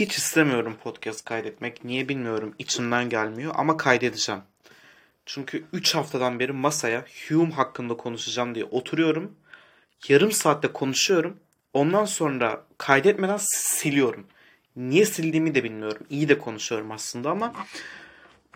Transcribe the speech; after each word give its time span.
Hiç 0.00 0.16
istemiyorum 0.16 0.76
podcast 0.84 1.24
kaydetmek. 1.24 1.84
Niye 1.84 2.08
bilmiyorum. 2.08 2.54
İçimden 2.58 3.08
gelmiyor 3.08 3.52
ama 3.56 3.76
kaydedeceğim. 3.76 4.40
Çünkü 5.26 5.64
3 5.72 5.94
haftadan 5.94 6.40
beri 6.40 6.52
masaya 6.52 7.04
Hume 7.28 7.54
hakkında 7.54 7.96
konuşacağım 7.96 8.54
diye 8.54 8.64
oturuyorum. 8.64 9.32
Yarım 10.08 10.32
saatte 10.32 10.68
konuşuyorum. 10.68 11.36
Ondan 11.72 12.04
sonra 12.04 12.64
kaydetmeden 12.78 13.36
siliyorum. 13.40 14.26
Niye 14.76 15.06
sildiğimi 15.06 15.54
de 15.54 15.64
bilmiyorum. 15.64 16.06
İyi 16.10 16.28
de 16.28 16.38
konuşuyorum 16.38 16.92
aslında 16.92 17.30
ama 17.30 17.52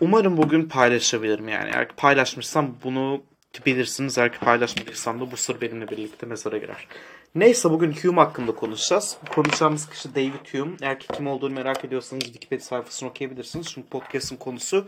umarım 0.01 0.37
bugün 0.37 0.69
paylaşabilirim 0.69 1.47
yani. 1.47 1.69
Eğer 1.73 1.87
paylaşmışsam 1.87 2.75
bunu 2.83 3.23
bilirsiniz. 3.65 4.17
Eğer 4.17 4.39
paylaşmadıysam 4.39 5.19
da 5.21 5.31
bu 5.31 5.37
sır 5.37 5.61
benimle 5.61 5.87
birlikte 5.87 6.25
mezara 6.25 6.57
girer. 6.57 6.87
Neyse 7.35 7.69
bugün 7.69 7.91
Hume 7.91 8.21
hakkında 8.21 8.55
konuşacağız. 8.55 9.17
Konuşacağımız 9.35 9.89
kişi 9.89 10.15
David 10.15 10.53
Hume. 10.53 10.75
Eğer 10.81 10.99
ki 10.99 11.07
kim 11.13 11.27
olduğunu 11.27 11.53
merak 11.53 11.85
ediyorsanız 11.85 12.23
Wikipedia 12.23 12.65
sayfasını 12.65 13.09
okuyabilirsiniz. 13.09 13.67
Çünkü 13.73 13.89
podcast'ın 13.89 14.35
konusu 14.35 14.87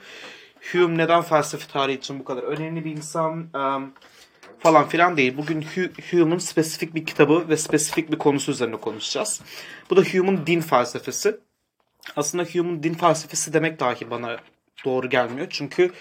Hume 0.71 0.97
neden 0.97 1.21
felsefe 1.21 1.67
tarihi 1.67 1.97
için 1.97 2.19
bu 2.19 2.23
kadar 2.23 2.43
önemli 2.43 2.85
bir 2.85 2.91
insan 2.91 3.49
um, 3.53 3.93
falan 4.59 4.87
filan 4.87 5.17
değil. 5.17 5.37
Bugün 5.37 5.65
Hume'un 6.11 6.37
spesifik 6.37 6.95
bir 6.95 7.05
kitabı 7.05 7.49
ve 7.49 7.57
spesifik 7.57 8.11
bir 8.11 8.17
konusu 8.17 8.51
üzerine 8.51 8.77
konuşacağız. 8.77 9.41
Bu 9.89 9.97
da 9.97 10.01
Hume'un 10.01 10.47
din 10.47 10.61
felsefesi. 10.61 11.37
Aslında 12.15 12.43
Hume'un 12.43 12.83
din 12.83 12.93
felsefesi 12.93 13.53
demek 13.53 13.79
dahi 13.79 14.09
bana 14.09 14.37
doğru 14.85 15.09
gelmiyor. 15.09 15.47
Çünkü 15.49 15.91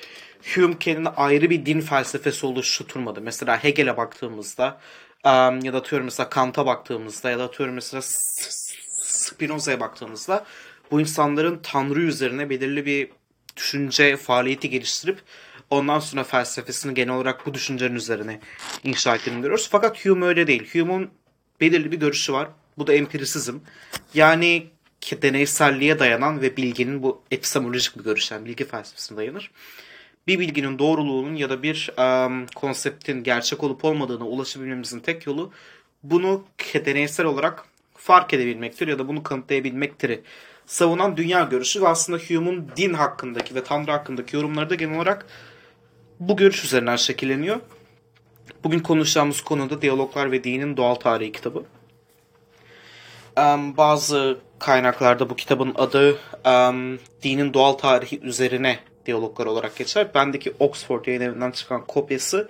Hume 0.54 0.78
kendine 0.78 1.08
ayrı 1.08 1.50
bir 1.50 1.66
din 1.66 1.80
felsefesi 1.80 2.46
oluşturmadı. 2.46 3.20
Mesela 3.20 3.64
Hegel'e 3.64 3.96
baktığımızda 3.96 4.80
ya 5.24 5.72
da 5.72 5.76
atıyorum 5.76 6.04
mesela 6.04 6.28
Kant'a 6.28 6.66
baktığımızda 6.66 7.30
ya 7.30 7.38
da 7.38 7.44
atıyorum 7.44 7.74
mesela 7.74 8.02
Spinoza'ya 8.02 9.80
baktığımızda 9.80 10.46
bu 10.90 11.00
insanların 11.00 11.60
Tanrı 11.62 12.00
üzerine 12.00 12.50
belirli 12.50 12.86
bir 12.86 13.10
düşünce 13.56 14.16
faaliyeti 14.16 14.70
geliştirip 14.70 15.18
ondan 15.70 15.98
sonra 15.98 16.24
felsefesini 16.24 16.94
genel 16.94 17.14
olarak 17.14 17.46
bu 17.46 17.54
düşüncenin 17.54 17.94
üzerine 17.94 18.40
inşa 18.84 19.14
ettiğini 19.14 19.40
görüyoruz. 19.40 19.68
Fakat 19.70 20.04
Hume 20.04 20.26
öyle 20.26 20.46
değil. 20.46 20.70
Hume'un 20.72 21.10
belirli 21.60 21.92
bir 21.92 22.00
görüşü 22.00 22.32
var. 22.32 22.48
Bu 22.78 22.86
da 22.86 22.94
empirisizm. 22.94 23.58
Yani 24.14 24.66
deneyselliğe 25.22 25.98
dayanan 25.98 26.42
ve 26.42 26.56
bilginin 26.56 27.02
bu 27.02 27.22
epistemolojik 27.30 27.98
bir 27.98 28.04
görüş 28.04 28.30
yani 28.30 28.46
bilgi 28.46 28.64
felsefesine 28.64 29.16
dayanır 29.18 29.50
bir 30.26 30.38
bilginin 30.38 30.78
doğruluğunun 30.78 31.34
ya 31.34 31.50
da 31.50 31.62
bir 31.62 31.90
um, 31.98 32.46
konseptin 32.46 33.22
gerçek 33.22 33.62
olup 33.64 33.84
olmadığına 33.84 34.24
ulaşabilmemizin 34.24 35.00
tek 35.00 35.26
yolu 35.26 35.52
bunu 36.02 36.44
deneysel 36.74 37.26
olarak 37.26 37.64
fark 37.94 38.34
edebilmektir 38.34 38.88
ya 38.88 38.98
da 38.98 39.08
bunu 39.08 39.22
kanıtlayabilmektir. 39.22 40.20
Savunan 40.66 41.16
dünya 41.16 41.42
görüşü 41.42 41.82
ve 41.82 41.88
aslında 41.88 42.18
Hume'un 42.18 42.68
din 42.76 42.94
hakkındaki 42.94 43.54
ve 43.54 43.64
Tanrı 43.64 43.90
hakkındaki 43.90 44.36
yorumları 44.36 44.70
da 44.70 44.74
genel 44.74 44.96
olarak 44.96 45.26
bu 46.20 46.36
görüş 46.36 46.64
üzerinden 46.64 46.96
şekilleniyor. 46.96 47.60
Bugün 48.64 48.78
konuşacağımız 48.78 49.40
konuda 49.40 49.82
Diyaloglar 49.82 50.32
ve 50.32 50.44
Dinin 50.44 50.76
Doğal 50.76 50.94
Tarihi 50.94 51.32
kitabı. 51.32 51.64
Um, 53.36 53.76
bazı 53.76 54.38
kaynaklarda 54.58 55.30
bu 55.30 55.36
kitabın 55.36 55.74
adı 55.74 56.18
um, 56.46 56.98
dinin 57.22 57.54
doğal 57.54 57.72
tarihi 57.72 58.20
üzerine 58.20 58.78
diyaloglar 59.06 59.46
olarak 59.46 59.76
geçer. 59.76 60.14
Bendeki 60.14 60.54
Oxford 60.58 61.06
yayın 61.06 61.20
evinden 61.20 61.50
çıkan 61.50 61.86
kopyası 61.86 62.48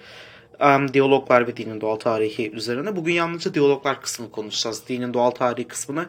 um, 0.61 0.95
diyaloglar 0.95 1.47
ve 1.47 1.57
dinin 1.57 1.81
doğal 1.81 1.97
tarihi 1.97 2.51
üzerine. 2.51 2.97
Bugün 2.97 3.13
yalnızca 3.13 3.55
diyaloglar 3.55 4.03
kısmını 4.03 4.31
konuşacağız. 4.31 4.89
Dinin 4.89 5.15
doğal 5.15 5.31
tarihi 5.31 5.69
kısmını 5.69 6.07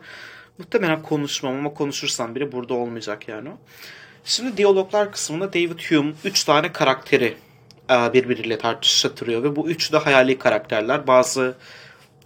muhtemelen 0.57 1.01
konuşmam 1.01 1.55
ama 1.55 1.73
konuşursam 1.73 2.35
biri 2.35 2.51
burada 2.51 2.73
olmayacak 2.73 3.27
yani. 3.27 3.49
Şimdi 4.25 4.57
diyaloglar 4.57 5.11
kısmında 5.11 5.53
David 5.53 5.79
Hume 5.79 6.13
3 6.23 6.43
tane 6.43 6.71
karakteri 6.71 7.37
uh, 7.89 8.13
birbiriyle 8.13 8.57
tartıştırıyor 8.57 9.43
ve 9.43 9.55
bu 9.55 9.69
üçü 9.69 9.93
de 9.93 9.97
hayali 9.97 10.39
karakterler. 10.39 11.07
Bazı 11.07 11.55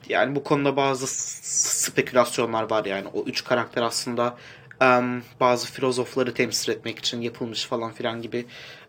yani 0.10 0.36
bu 0.36 0.44
konuda 0.44 0.76
bazı 0.76 1.08
spekülasyonlar 1.08 2.70
var 2.70 2.86
yani 2.86 3.08
o 3.14 3.24
üç 3.24 3.44
karakter 3.44 3.82
aslında 3.82 4.38
um, 4.82 5.24
bazı 5.40 5.68
filozofları 5.72 6.34
temsil 6.34 6.72
etmek 6.72 7.00
için 7.00 7.22
yapılmış 7.22 7.66
falan 7.66 7.94
filan 7.94 8.22
gibi 8.22 8.46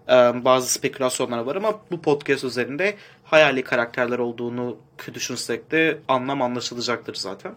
um, 0.08 0.44
bazı 0.44 0.72
spekülasyonlar 0.72 1.38
var 1.38 1.56
ama 1.56 1.80
bu 1.90 2.02
podcast 2.02 2.44
üzerinde 2.44 2.96
hayali 3.24 3.64
karakterler 3.64 4.18
olduğunu 4.18 4.76
düşünsek 5.14 5.70
de 5.70 5.98
anlam 6.08 6.42
anlaşılacaktır 6.42 7.14
zaten. 7.14 7.54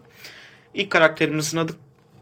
İlk 0.74 0.90
karakterimizin 0.90 1.58
adı 1.58 1.72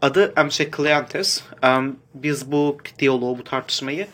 adı 0.01 0.33
Emşe 0.37 0.71
Cleantes. 0.77 1.43
Um, 1.63 1.99
biz 2.13 2.51
bu 2.51 2.77
diyaloğu, 2.99 3.37
bu 3.37 3.43
tartışmayı 3.43 4.07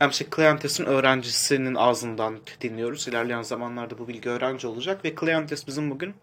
Emşe 0.00 0.26
Cleantes'in 0.36 0.84
öğrencisinin 0.84 1.74
ağzından 1.74 2.38
dinliyoruz. 2.60 3.08
İlerleyen 3.08 3.42
zamanlarda 3.42 3.98
bu 3.98 4.08
bilgi 4.08 4.28
öğrenci 4.28 4.66
olacak 4.66 5.04
ve 5.04 5.14
Cleantes 5.20 5.66
bizim 5.66 5.90
bugün 5.90 6.14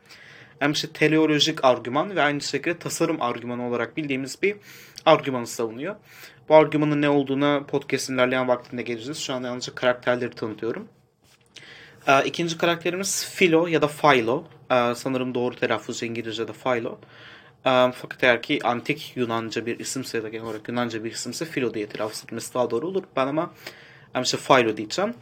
hem 0.60 0.72
işte 0.72 0.88
teleolojik 0.94 1.66
argüman 1.66 2.16
ve 2.16 2.22
aynı 2.22 2.42
şekilde 2.42 2.80
tasarım 2.80 3.22
argümanı 3.22 3.68
olarak 3.68 3.98
bildiğimiz 3.98 4.42
bir 4.42 4.56
argümanı 5.06 5.48
savunuyor. 5.48 5.96
Bu 6.50 6.56
argümanın 6.56 7.02
ne 7.02 7.10
olduğuna 7.10 7.64
podcast'in 7.64 8.14
ilerleyen 8.14 8.48
vaktinde 8.48 8.82
geleceğiz. 8.82 9.18
Şu 9.18 9.34
anda 9.34 9.48
yalnızca 9.48 9.76
karakterleri 9.76 10.30
tanıtıyorum. 10.32 10.88
Ee, 12.08 12.24
ikinci 12.26 12.58
karakterimiz 12.58 13.36
Philo 13.36 13.68
ya 13.68 13.82
da 13.82 13.88
Philo. 13.88 14.44
Ee, 14.72 14.96
sanırım 14.96 15.36
doğru 15.36 15.56
telaffuz 15.56 16.04
İngilizce'de 16.04 16.54
Philo. 16.54 17.00
Ee, 17.66 17.92
fakat 17.96 18.24
eğer 18.24 18.42
ki 18.42 18.60
antik 18.64 19.14
Yunanca 19.16 19.66
bir 19.66 19.80
isimse 19.80 20.18
ya 20.18 20.24
da 20.24 20.30
genel 20.30 20.46
olarak 20.46 20.70
Yunanca 20.70 21.04
bir 21.04 21.12
isimse 21.12 21.46
Philo 21.46 21.74
diye 21.74 21.88
telaffuz 21.88 22.24
etmesi 22.24 22.54
daha 22.54 22.70
doğru 22.70 22.88
olur. 22.88 23.04
Ben 23.16 23.28
ama 23.28 23.54
işte 24.24 24.38
Philo 24.38 24.78
diyeceğim. 24.78 25.14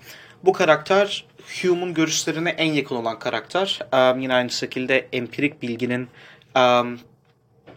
Bu 0.43 0.53
karakter 0.53 1.25
Hume'un 1.61 1.93
görüşlerine 1.93 2.49
en 2.49 2.73
yakın 2.73 2.95
olan 2.95 3.19
karakter. 3.19 3.79
Um, 3.93 4.19
yine 4.19 4.33
aynı 4.33 4.49
şekilde 4.49 5.07
empirik 5.13 5.61
bilginin 5.61 6.07
um, 6.55 6.99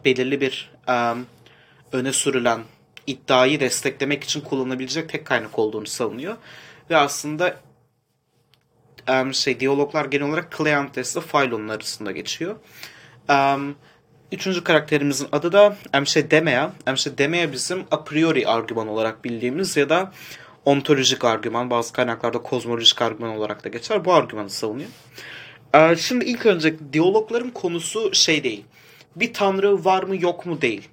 belirli 0.05 0.41
bir 0.41 0.73
um, 0.89 1.27
öne 1.93 2.13
sürülen 2.13 2.61
iddiayı 3.07 3.61
desteklemek 3.61 4.25
için 4.25 4.41
kullanılabilecek 4.41 5.09
tek 5.09 5.27
kaynak 5.27 5.59
olduğunu 5.59 5.87
savunuyor. 5.87 6.37
Ve 6.91 6.97
aslında 6.97 7.57
um, 9.11 9.35
şey 9.35 9.61
diyaloglar 9.61 10.05
genel 10.05 10.29
olarak 10.29 10.57
Cleantes 10.59 11.17
ile 11.17 11.25
Philon'un 11.25 11.69
arasında 11.69 12.13
geçiyor. 12.13 12.57
Um, 13.29 13.77
üçüncü 14.33 14.65
karakterimizin 14.65 15.29
adı 15.33 15.53
da 15.53 15.77
Emşe 15.95 16.31
Demea. 16.31 16.73
Emşe 16.87 17.19
Demea 17.19 17.53
bizim 17.53 17.85
a 17.91 18.05
priori 18.05 18.49
argüman 18.49 18.89
olarak 18.89 19.25
bildiğimiz 19.25 19.77
ya 19.77 19.89
da 19.89 20.13
ontolojik 20.69 21.25
argüman, 21.25 21.71
bazı 21.71 21.93
kaynaklarda 21.93 22.39
kozmolojik 22.39 23.03
argüman 23.03 23.37
olarak 23.37 23.65
da 23.65 23.69
geçer. 23.69 24.05
Bu 24.05 24.13
argümanı 24.13 24.51
savunuyor. 24.51 24.89
Ee, 25.75 25.97
şimdi 25.97 26.25
ilk 26.25 26.47
önce 26.47 26.93
diyalogların 26.93 27.51
konusu 27.51 28.15
şey 28.15 28.45
değil. 28.45 28.65
Bir 29.17 29.33
tanrı 29.33 29.85
var 29.85 30.03
mı 30.03 30.23
yok 30.23 30.47
mu 30.47 30.61
değil. 30.61 30.89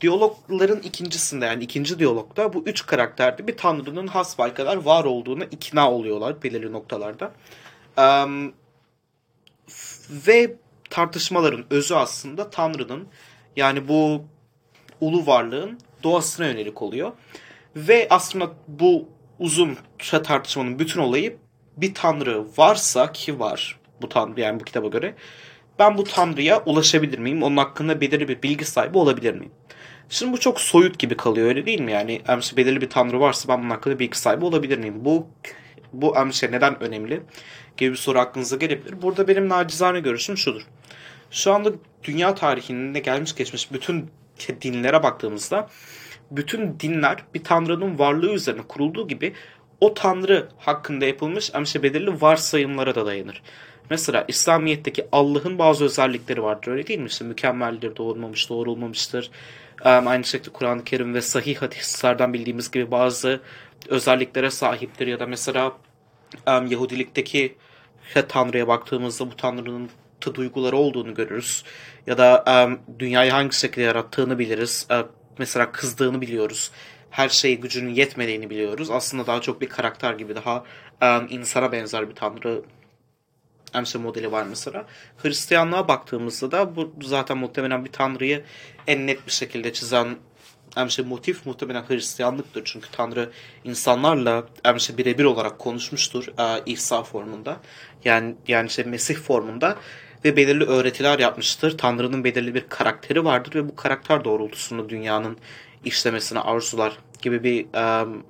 Diyalogların 0.00 0.80
ikincisinde 0.80 1.46
yani 1.46 1.64
ikinci 1.64 1.98
diyalogda 1.98 2.52
bu 2.52 2.62
üç 2.66 2.86
karakterde 2.86 3.46
bir 3.46 3.56
tanrının 3.56 4.06
hasbay 4.06 4.54
kadar 4.54 4.76
var 4.76 5.04
olduğuna 5.04 5.44
ikna 5.44 5.92
oluyorlar 5.92 6.42
belirli 6.42 6.72
noktalarda. 6.72 7.32
Ve 10.10 10.56
tartışmaların 10.90 11.64
özü 11.70 11.94
aslında 11.94 12.50
tanrının 12.50 13.08
yani 13.56 13.88
bu 13.88 14.24
ulu 15.00 15.26
varlığın 15.26 15.78
doğasına 16.02 16.46
yönelik 16.46 16.82
oluyor. 16.82 17.12
Ve 17.76 18.06
aslında 18.10 18.50
bu 18.68 19.08
uzun 19.38 19.78
tartışmanın 20.24 20.78
bütün 20.78 21.00
olayı 21.00 21.36
bir 21.76 21.94
tanrı 21.94 22.44
varsa 22.56 23.12
ki 23.12 23.40
var 23.40 23.80
bu 24.02 24.08
tanrı 24.08 24.40
yani 24.40 24.60
bu 24.60 24.64
kitaba 24.64 24.88
göre 24.88 25.14
ben 25.78 25.98
bu 25.98 26.04
tanrıya 26.04 26.62
ulaşabilir 26.64 27.18
miyim? 27.18 27.42
Onun 27.42 27.56
hakkında 27.56 28.00
belirli 28.00 28.28
bir 28.28 28.42
bilgi 28.42 28.64
sahibi 28.64 28.98
olabilir 28.98 29.34
miyim? 29.34 29.52
Şimdi 30.08 30.32
bu 30.32 30.40
çok 30.40 30.60
soyut 30.60 30.98
gibi 30.98 31.16
kalıyor 31.16 31.48
öyle 31.48 31.66
değil 31.66 31.80
mi? 31.80 31.92
Yani 31.92 32.22
emsi 32.28 32.56
belirli 32.56 32.80
bir 32.80 32.90
tanrı 32.90 33.20
varsa 33.20 33.48
ben 33.48 33.62
bunun 33.62 33.70
hakkında 33.70 33.98
bilgi 33.98 34.18
sahibi 34.18 34.44
olabilir 34.44 34.78
miyim? 34.78 35.04
Bu 35.04 35.26
bu 35.92 36.16
emsi 36.16 36.52
neden 36.52 36.82
önemli? 36.82 37.22
Gibi 37.76 37.90
bir 37.90 37.96
soru 37.96 38.18
aklınıza 38.18 38.56
gelebilir. 38.56 39.02
Burada 39.02 39.28
benim 39.28 39.48
nacizane 39.48 40.00
görüşüm 40.00 40.36
şudur. 40.36 40.62
Şu 41.30 41.52
anda 41.52 41.72
dünya 42.04 42.34
tarihinde 42.34 42.98
gelmiş 42.98 43.34
geçmiş 43.34 43.72
bütün 43.72 44.10
dinlere 44.62 45.02
baktığımızda 45.02 45.68
bütün 46.30 46.80
dinler 46.80 47.24
bir 47.34 47.44
tanrının 47.44 47.98
varlığı 47.98 48.32
üzerine 48.32 48.62
kurulduğu 48.62 49.08
gibi 49.08 49.32
o 49.80 49.94
tanrı 49.94 50.48
hakkında 50.58 51.04
yapılmış 51.04 51.54
amşe 51.54 51.82
belirli 51.82 52.20
varsayımlara 52.20 52.94
da 52.94 53.06
dayanır. 53.06 53.42
Mesela 53.90 54.24
İslamiyet'teki 54.28 55.06
Allah'ın 55.12 55.58
bazı 55.58 55.84
özellikleri 55.84 56.42
vardır 56.42 56.72
öyle 56.72 56.86
değil 56.86 56.98
mi? 57.00 57.06
İşte 57.06 57.24
mükemmeldir, 57.24 57.96
doğurmamış, 57.96 58.48
doğrulmamıştır. 58.48 59.30
Aynı 59.84 60.24
şekilde 60.24 60.50
Kur'an-ı 60.52 60.84
Kerim 60.84 61.14
ve 61.14 61.20
sahih 61.20 61.56
hadislerden 61.56 62.32
bildiğimiz 62.32 62.70
gibi 62.70 62.90
bazı 62.90 63.40
özelliklere 63.88 64.50
sahiptir. 64.50 65.06
Ya 65.06 65.20
da 65.20 65.26
mesela 65.26 65.72
Yahudilikteki 66.46 67.56
Tanrı'ya 68.28 68.68
baktığımızda 68.68 69.30
bu 69.30 69.36
Tanrı'nın 69.36 69.90
duyguları 70.34 70.76
olduğunu 70.76 71.14
görürüz. 71.14 71.64
Ya 72.06 72.18
da 72.18 72.44
dünyayı 72.98 73.30
hangi 73.30 73.56
şekilde 73.56 73.84
yarattığını 73.84 74.38
biliriz 74.38 74.86
mesela 75.40 75.72
kızdığını 75.72 76.20
biliyoruz. 76.20 76.70
Her 77.10 77.28
şeye 77.28 77.54
gücünün 77.54 77.94
yetmediğini 77.94 78.50
biliyoruz. 78.50 78.90
Aslında 78.90 79.26
daha 79.26 79.40
çok 79.40 79.60
bir 79.60 79.68
karakter 79.68 80.14
gibi 80.14 80.34
daha 80.34 80.64
um, 81.02 81.26
insana 81.30 81.72
benzer 81.72 82.10
bir 82.10 82.14
tanrı 82.14 82.62
MC 83.74 83.98
modeli 83.98 84.32
var 84.32 84.46
mesela. 84.48 84.86
Hristiyanlığa 85.22 85.88
baktığımızda 85.88 86.50
da 86.50 86.76
bu 86.76 86.92
zaten 87.02 87.38
muhtemelen 87.38 87.84
bir 87.84 87.92
tanrıyı 87.92 88.44
en 88.86 89.06
net 89.06 89.26
bir 89.26 89.32
şekilde 89.32 89.72
çizen 89.72 90.16
MC 90.76 91.02
motif 91.02 91.46
muhtemelen 91.46 91.82
Hristiyanlıktır. 91.88 92.62
Çünkü 92.64 92.90
Tanrı 92.90 93.30
insanlarla 93.64 94.44
MC 94.74 94.98
birebir 94.98 95.24
olarak 95.24 95.58
konuşmuştur 95.58 96.26
e, 96.38 96.62
İsa 96.66 97.02
formunda. 97.02 97.56
Yani 98.04 98.34
yani 98.48 98.66
işte 98.66 98.82
Mesih 98.82 99.16
formunda 99.16 99.76
ve 100.24 100.36
belirli 100.36 100.64
öğretiler 100.64 101.18
yapmıştır. 101.18 101.78
Tanrı'nın 101.78 102.24
belirli 102.24 102.54
bir 102.54 102.68
karakteri 102.68 103.24
vardır 103.24 103.54
ve 103.54 103.68
bu 103.68 103.76
karakter 103.76 104.24
doğrultusunda 104.24 104.88
dünyanın 104.88 105.36
işlemesine 105.84 106.40
arzular 106.40 106.98
gibi 107.22 107.44
bir 107.44 107.66
um, 108.02 108.22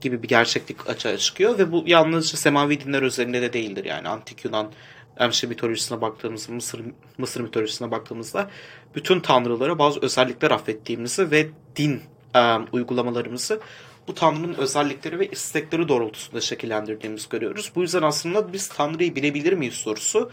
gibi 0.00 0.22
bir 0.22 0.28
gerçeklik 0.28 0.88
açığa 0.88 1.16
çıkıyor 1.16 1.58
ve 1.58 1.72
bu 1.72 1.84
yalnızca 1.86 2.38
semavi 2.38 2.80
dinler 2.80 3.02
üzerinde 3.02 3.42
de 3.42 3.52
değildir. 3.52 3.84
Yani 3.84 4.08
antik 4.08 4.44
Yunan 4.44 4.72
Emşe 5.18 5.46
mitolojisine 5.46 6.00
baktığımızda, 6.00 6.52
Mısır, 6.52 6.82
Mısır 7.18 7.40
mitolojisine 7.40 7.90
baktığımızda 7.90 8.50
bütün 8.94 9.20
tanrılara 9.20 9.78
bazı 9.78 10.00
özellikler 10.00 10.50
affettiğimizi 10.50 11.30
ve 11.30 11.48
din 11.76 12.02
um, 12.34 12.66
uygulamalarımızı 12.72 13.60
bu 14.08 14.14
tanrının 14.14 14.54
özellikleri 14.54 15.18
ve 15.18 15.28
istekleri 15.28 15.88
doğrultusunda 15.88 16.40
şekillendirdiğimizi 16.40 17.28
görüyoruz. 17.28 17.72
Bu 17.74 17.82
yüzden 17.82 18.02
aslında 18.02 18.52
biz 18.52 18.68
tanrıyı 18.68 19.16
bilebilir 19.16 19.52
miyiz 19.52 19.74
sorusu 19.74 20.30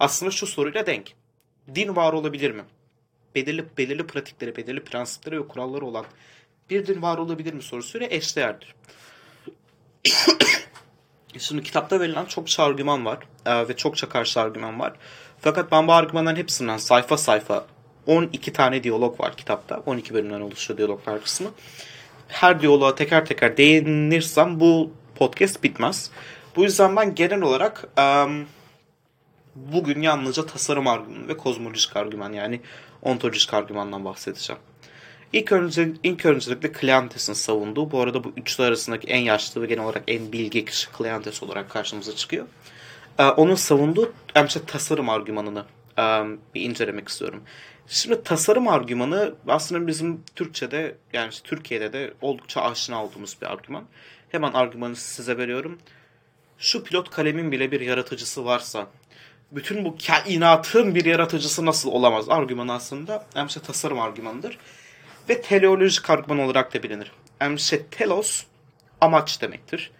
aslında 0.00 0.30
şu 0.30 0.46
soruyla 0.46 0.86
denk. 0.86 1.12
Din 1.74 1.96
var 1.96 2.12
olabilir 2.12 2.50
mi? 2.50 2.62
Belirli, 3.34 3.64
belirli 3.78 4.06
pratikleri, 4.06 4.56
belirli 4.56 4.84
prensipleri 4.84 5.40
ve 5.40 5.48
kuralları 5.48 5.86
olan 5.86 6.04
bir 6.70 6.86
din 6.86 7.02
var 7.02 7.18
olabilir 7.18 7.52
mi 7.52 7.62
sorusuyla 7.62 8.06
eşdeğerdir. 8.10 8.74
Şimdi 11.38 11.62
kitapta 11.62 12.00
verilen 12.00 12.24
çokça 12.24 12.62
argüman 12.62 13.04
var 13.04 13.18
e, 13.46 13.68
ve 13.68 13.76
çokça 13.76 14.08
karşı 14.08 14.40
argüman 14.40 14.80
var. 14.80 14.92
Fakat 15.40 15.72
ben 15.72 15.88
bu 15.88 15.92
argümanların 15.92 16.36
hepsinden 16.36 16.76
sayfa 16.76 17.16
sayfa 17.16 17.66
12 18.06 18.52
tane 18.52 18.82
diyalog 18.82 19.20
var 19.20 19.36
kitapta. 19.36 19.82
12 19.86 20.14
bölümden 20.14 20.40
oluşuyor 20.40 20.78
diyaloglar 20.78 21.22
kısmı. 21.22 21.50
Her 22.28 22.60
diyaloğa 22.60 22.94
teker 22.94 23.26
teker 23.26 23.56
değinirsem 23.56 24.60
bu 24.60 24.92
podcast 25.14 25.62
bitmez. 25.62 26.10
Bu 26.56 26.62
yüzden 26.62 26.96
ben 26.96 27.14
genel 27.14 27.42
olarak 27.42 27.84
um, 27.98 28.46
bugün 29.54 30.02
yalnızca 30.02 30.46
tasarım 30.46 30.86
argümanı 30.86 31.28
ve 31.28 31.36
kozmolojik 31.36 31.96
argüman 31.96 32.32
yani 32.32 32.60
ontolojik 33.02 33.54
argümandan 33.54 34.04
bahsedeceğim. 34.04 34.62
İlk, 35.32 35.52
önce, 35.52 35.92
ilk 36.02 36.26
öncelikle 36.26 36.72
Kleantes'in 36.72 37.32
savunduğu, 37.32 37.90
bu 37.90 38.00
arada 38.00 38.24
bu 38.24 38.32
üçlü 38.36 38.64
arasındaki 38.64 39.06
en 39.06 39.20
yaşlı 39.20 39.62
ve 39.62 39.66
genel 39.66 39.84
olarak 39.84 40.02
en 40.08 40.32
bilge 40.32 40.64
kişi 40.64 40.92
Kleantes 40.92 41.42
olarak 41.42 41.70
karşımıza 41.70 42.16
çıkıyor. 42.16 42.46
Ee, 43.18 43.24
onun 43.24 43.54
savunduğu 43.54 44.12
emse 44.34 44.64
tasarım 44.64 45.08
argümanını 45.08 45.64
e, 45.98 46.02
bir 46.54 46.60
incelemek 46.60 47.08
istiyorum. 47.08 47.42
Şimdi 47.86 48.22
tasarım 48.22 48.68
argümanı 48.68 49.34
aslında 49.48 49.86
bizim 49.86 50.22
Türkçe'de 50.36 50.96
yani 51.12 51.30
işte 51.30 51.48
Türkiye'de 51.48 51.92
de 51.92 52.14
oldukça 52.20 52.60
aşina 52.60 53.04
olduğumuz 53.04 53.36
bir 53.42 53.46
argüman. 53.46 53.84
Hemen 54.28 54.52
argümanı 54.52 54.96
size 54.96 55.38
veriyorum. 55.38 55.78
Şu 56.58 56.84
pilot 56.84 57.10
kalemin 57.10 57.52
bile 57.52 57.70
bir 57.70 57.80
yaratıcısı 57.80 58.44
varsa 58.44 58.86
bütün 59.54 59.84
bu 59.84 59.96
kainatın 60.06 60.94
bir 60.94 61.04
yaratıcısı 61.04 61.66
nasıl 61.66 61.90
olamaz? 61.90 62.28
Argüman 62.28 62.68
aslında 62.68 63.26
emse 63.36 63.60
tasarım 63.60 64.00
argümanıdır 64.00 64.58
ve 65.28 65.42
teleolojik 65.42 66.10
argüman 66.10 66.38
olarak 66.38 66.74
da 66.74 66.82
bilinir. 66.82 67.12
Emse 67.40 67.86
telos 67.86 68.44
amaç 69.00 69.42
demektir. 69.42 69.90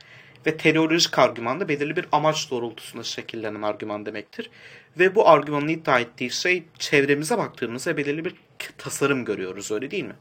Ve 0.47 0.57
teleolojik 0.57 1.19
argüman 1.19 1.61
da 1.61 1.69
belirli 1.69 1.97
bir 1.97 2.07
amaç 2.13 2.51
doğrultusunda 2.51 3.05
şekillenen 3.05 3.63
argüman 3.63 4.07
demektir. 4.07 4.51
Ve 4.99 5.15
bu 5.15 5.29
argümanın 5.29 5.69
iddia 5.69 6.01
ettiği 6.01 6.31
şey 6.31 6.65
çevremize 6.79 7.39
baktığımızda 7.39 7.97
belirli 7.97 8.25
bir 8.25 8.35
tasarım 8.79 9.25
görüyoruz 9.25 9.71
öyle 9.71 9.91
değil 9.91 10.05
mi? 10.05 10.17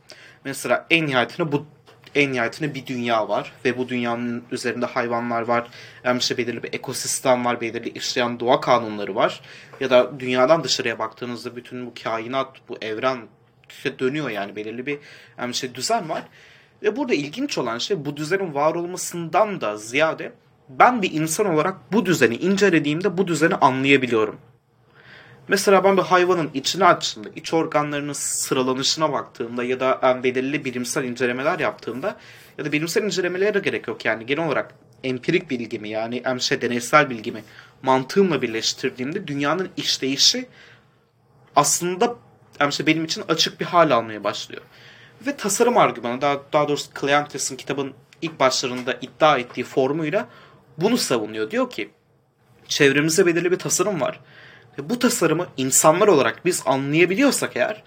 Mesela 0.45 0.87
en 0.89 1.07
nihayetinde 1.07 1.51
bu 1.51 1.65
en 2.15 2.33
nihayetinde 2.33 2.75
bir 2.75 2.85
dünya 2.85 3.29
var 3.29 3.53
ve 3.65 3.77
bu 3.77 3.89
dünyanın 3.89 4.43
üzerinde 4.51 4.85
hayvanlar 4.85 5.41
var. 5.41 5.67
İşte 6.17 6.37
belirli 6.37 6.63
bir 6.63 6.73
ekosistem 6.73 7.45
var, 7.45 7.61
belirli 7.61 7.89
işleyen 7.89 8.39
doğa 8.39 8.61
kanunları 8.61 9.15
var. 9.15 9.41
Ya 9.79 9.89
da 9.89 10.19
dünyadan 10.19 10.63
dışarıya 10.63 10.99
baktığınızda 10.99 11.55
bütün 11.55 11.85
bu 11.85 11.93
kainat, 12.03 12.69
bu 12.69 12.77
evren 12.81 13.17
dönüyor 13.99 14.29
yani 14.29 14.55
belirli 14.55 14.85
bir 14.85 14.99
şey 15.51 15.75
düzen 15.75 16.09
var. 16.09 16.23
Ve 16.83 16.95
burada 16.95 17.13
ilginç 17.13 17.57
olan 17.57 17.77
şey 17.77 18.05
bu 18.05 18.17
düzenin 18.17 18.53
var 18.53 18.75
olmasından 18.75 19.61
da 19.61 19.77
ziyade 19.77 20.33
ben 20.69 21.01
bir 21.01 21.11
insan 21.11 21.45
olarak 21.45 21.75
bu 21.91 22.05
düzeni 22.05 22.35
incelediğimde 22.35 23.17
bu 23.17 23.27
düzeni 23.27 23.55
anlayabiliyorum. 23.55 24.39
Mesela 25.47 25.83
ben 25.83 25.97
bir 25.97 26.01
hayvanın 26.01 26.51
içine 26.53 26.85
açtığımda, 26.85 27.29
iç 27.35 27.53
organlarının 27.53 28.13
sıralanışına 28.13 29.11
baktığımda 29.11 29.63
ya 29.63 29.79
da 29.79 30.19
belirli 30.23 30.65
bilimsel 30.65 31.03
incelemeler 31.03 31.59
yaptığımda 31.59 32.17
ya 32.57 32.65
da 32.65 32.71
bilimsel 32.71 33.03
incelemelere 33.03 33.53
de 33.53 33.59
gerek 33.59 33.87
yok 33.87 34.05
yani 34.05 34.25
genel 34.25 34.47
olarak 34.47 34.73
empirik 35.03 35.49
bilgimi 35.49 35.89
yani 35.89 36.21
emşe 36.25 36.61
deneysel 36.61 37.09
bilgimi 37.09 37.43
mantığımla 37.81 38.41
birleştirdiğimde 38.41 39.27
dünyanın 39.27 39.69
işleyişi 39.77 40.45
aslında 41.55 42.15
yani 42.59 42.69
işte 42.69 42.87
benim 42.87 43.05
için 43.05 43.23
açık 43.27 43.59
bir 43.59 43.65
hal 43.65 43.91
almaya 43.91 44.23
başlıyor. 44.23 44.61
Ve 45.27 45.37
tasarım 45.37 45.77
argümanı 45.77 46.21
daha, 46.21 46.41
daha 46.53 46.67
doğrusu 46.67 46.89
Cleantes'in 47.01 47.55
kitabın 47.55 47.93
ilk 48.21 48.39
başlarında 48.39 48.93
iddia 49.01 49.37
ettiği 49.37 49.63
formuyla 49.63 50.29
bunu 50.77 50.97
savunuyor. 50.97 51.51
Diyor 51.51 51.69
ki 51.69 51.89
çevremizde 52.67 53.25
belirli 53.25 53.51
bir 53.51 53.59
tasarım 53.59 54.01
var. 54.01 54.19
Ve 54.77 54.89
bu 54.89 54.99
tasarımı 54.99 55.47
insanlar 55.57 56.07
olarak 56.07 56.45
biz 56.45 56.63
anlayabiliyorsak 56.65 57.57
eğer 57.57 57.83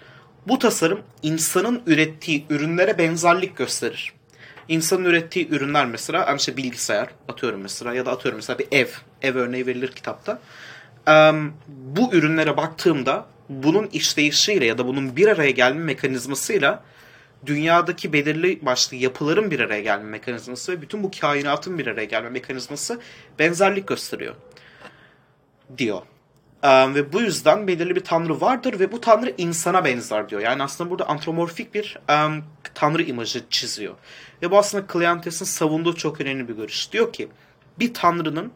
bu 0.47 0.59
tasarım 0.59 1.01
insanın 1.23 1.81
ürettiği 1.87 2.45
ürünlere 2.49 2.97
benzerlik 2.97 3.57
gösterir. 3.57 4.13
İnsanın 4.67 5.05
ürettiği 5.05 5.49
ürünler 5.49 5.85
mesela 5.85 6.25
yani 6.27 6.37
işte 6.37 6.57
bilgisayar 6.57 7.07
atıyorum 7.27 7.61
mesela 7.61 7.93
ya 7.93 8.05
da 8.05 8.11
atıyorum 8.11 8.37
mesela 8.37 8.59
bir 8.59 8.67
ev. 8.71 8.87
Ev 9.21 9.35
örneği 9.35 9.67
verilir 9.67 9.91
kitapta. 9.91 10.39
bu 11.67 12.13
ürünlere 12.13 12.57
baktığımda 12.57 13.25
bunun 13.49 13.87
işleyişiyle 13.87 14.65
ya 14.65 14.77
da 14.77 14.87
bunun 14.87 15.15
bir 15.15 15.27
araya 15.27 15.51
gelme 15.51 15.83
mekanizmasıyla 15.83 16.83
dünyadaki 17.45 18.13
belirli 18.13 18.65
başlı 18.65 18.97
yapıların 18.97 19.51
bir 19.51 19.59
araya 19.59 19.81
gelme 19.81 20.09
mekanizması 20.09 20.71
ve 20.71 20.81
bütün 20.81 21.03
bu 21.03 21.11
kainatın 21.21 21.77
bir 21.77 21.87
araya 21.87 22.05
gelme 22.05 22.29
mekanizması 22.29 22.99
benzerlik 23.39 23.87
gösteriyor 23.87 24.35
diyor. 25.77 26.01
Ve 26.63 27.13
bu 27.13 27.21
yüzden 27.21 27.67
belirli 27.67 27.95
bir 27.95 28.03
tanrı 28.03 28.41
vardır 28.41 28.79
ve 28.79 28.91
bu 28.91 29.01
tanrı 29.01 29.33
insana 29.37 29.85
benzer 29.85 30.29
diyor. 30.29 30.41
Yani 30.41 30.63
aslında 30.63 30.89
burada 30.89 31.07
antropomorfik 31.07 31.73
bir 31.73 31.99
um, 32.09 32.43
tanrı 32.73 33.03
imajı 33.03 33.43
çiziyor. 33.49 33.93
Ve 34.41 34.51
bu 34.51 34.57
aslında 34.57 34.85
Cleantes'in 34.93 35.45
savunduğu 35.45 35.95
çok 35.95 36.21
önemli 36.21 36.47
bir 36.47 36.53
görüş. 36.53 36.91
Diyor 36.91 37.13
ki 37.13 37.27
bir 37.79 37.93
tanrının 37.93 38.51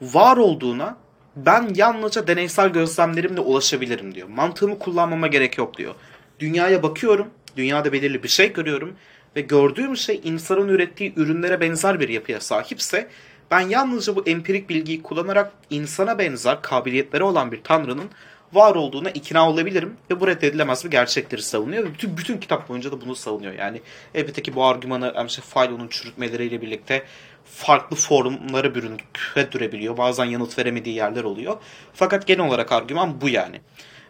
var 0.00 0.36
olduğuna 0.36 0.96
ben 1.36 1.70
yalnızca 1.74 2.26
deneysel 2.26 2.68
gözlemlerimle 2.68 3.40
ulaşabilirim 3.40 4.14
diyor. 4.14 4.28
Mantığımı 4.28 4.78
kullanmama 4.78 5.26
gerek 5.26 5.58
yok 5.58 5.76
diyor. 5.76 5.94
Dünyaya 6.40 6.82
bakıyorum, 6.82 7.28
dünyada 7.56 7.92
belirli 7.92 8.22
bir 8.22 8.28
şey 8.28 8.52
görüyorum 8.52 8.96
ve 9.36 9.40
gördüğüm 9.40 9.96
şey 9.96 10.20
insanın 10.24 10.68
ürettiği 10.68 11.12
ürünlere 11.16 11.60
benzer 11.60 12.00
bir 12.00 12.08
yapıya 12.08 12.40
sahipse 12.40 13.08
ben 13.50 13.60
yalnızca 13.60 14.16
bu 14.16 14.22
empirik 14.26 14.68
bilgiyi 14.68 15.02
kullanarak 15.02 15.52
insana 15.70 16.18
benzer 16.18 16.62
kabiliyetleri 16.62 17.22
olan 17.22 17.52
bir 17.52 17.62
tanrının 17.62 18.10
var 18.52 18.74
olduğuna 18.74 19.10
ikna 19.10 19.50
olabilirim 19.50 19.96
ve 20.10 20.20
bu 20.20 20.26
reddedilemez 20.26 20.84
bir 20.84 20.90
gerçekleri 20.90 21.42
savunuyor 21.42 21.86
bütün, 21.86 22.16
bütün 22.16 22.38
kitap 22.38 22.68
boyunca 22.68 22.92
da 22.92 23.00
bunu 23.00 23.16
savunuyor. 23.16 23.52
Yani 23.52 23.82
elbette 24.14 24.42
ki 24.42 24.54
bu 24.54 24.64
argümanı 24.64 25.24
işte 25.26 25.42
Philo'nun 25.42 25.88
çürütmeleriyle 25.88 26.62
birlikte 26.62 27.04
farklı 27.44 27.96
forumlara 27.96 28.74
büründürebiliyor. 28.74 29.96
Bazen 29.96 30.24
yanıt 30.24 30.58
veremediği 30.58 30.96
yerler 30.96 31.24
oluyor. 31.24 31.56
Fakat 31.94 32.26
genel 32.26 32.46
olarak 32.46 32.72
argüman 32.72 33.20
bu 33.20 33.28
yani. 33.28 33.60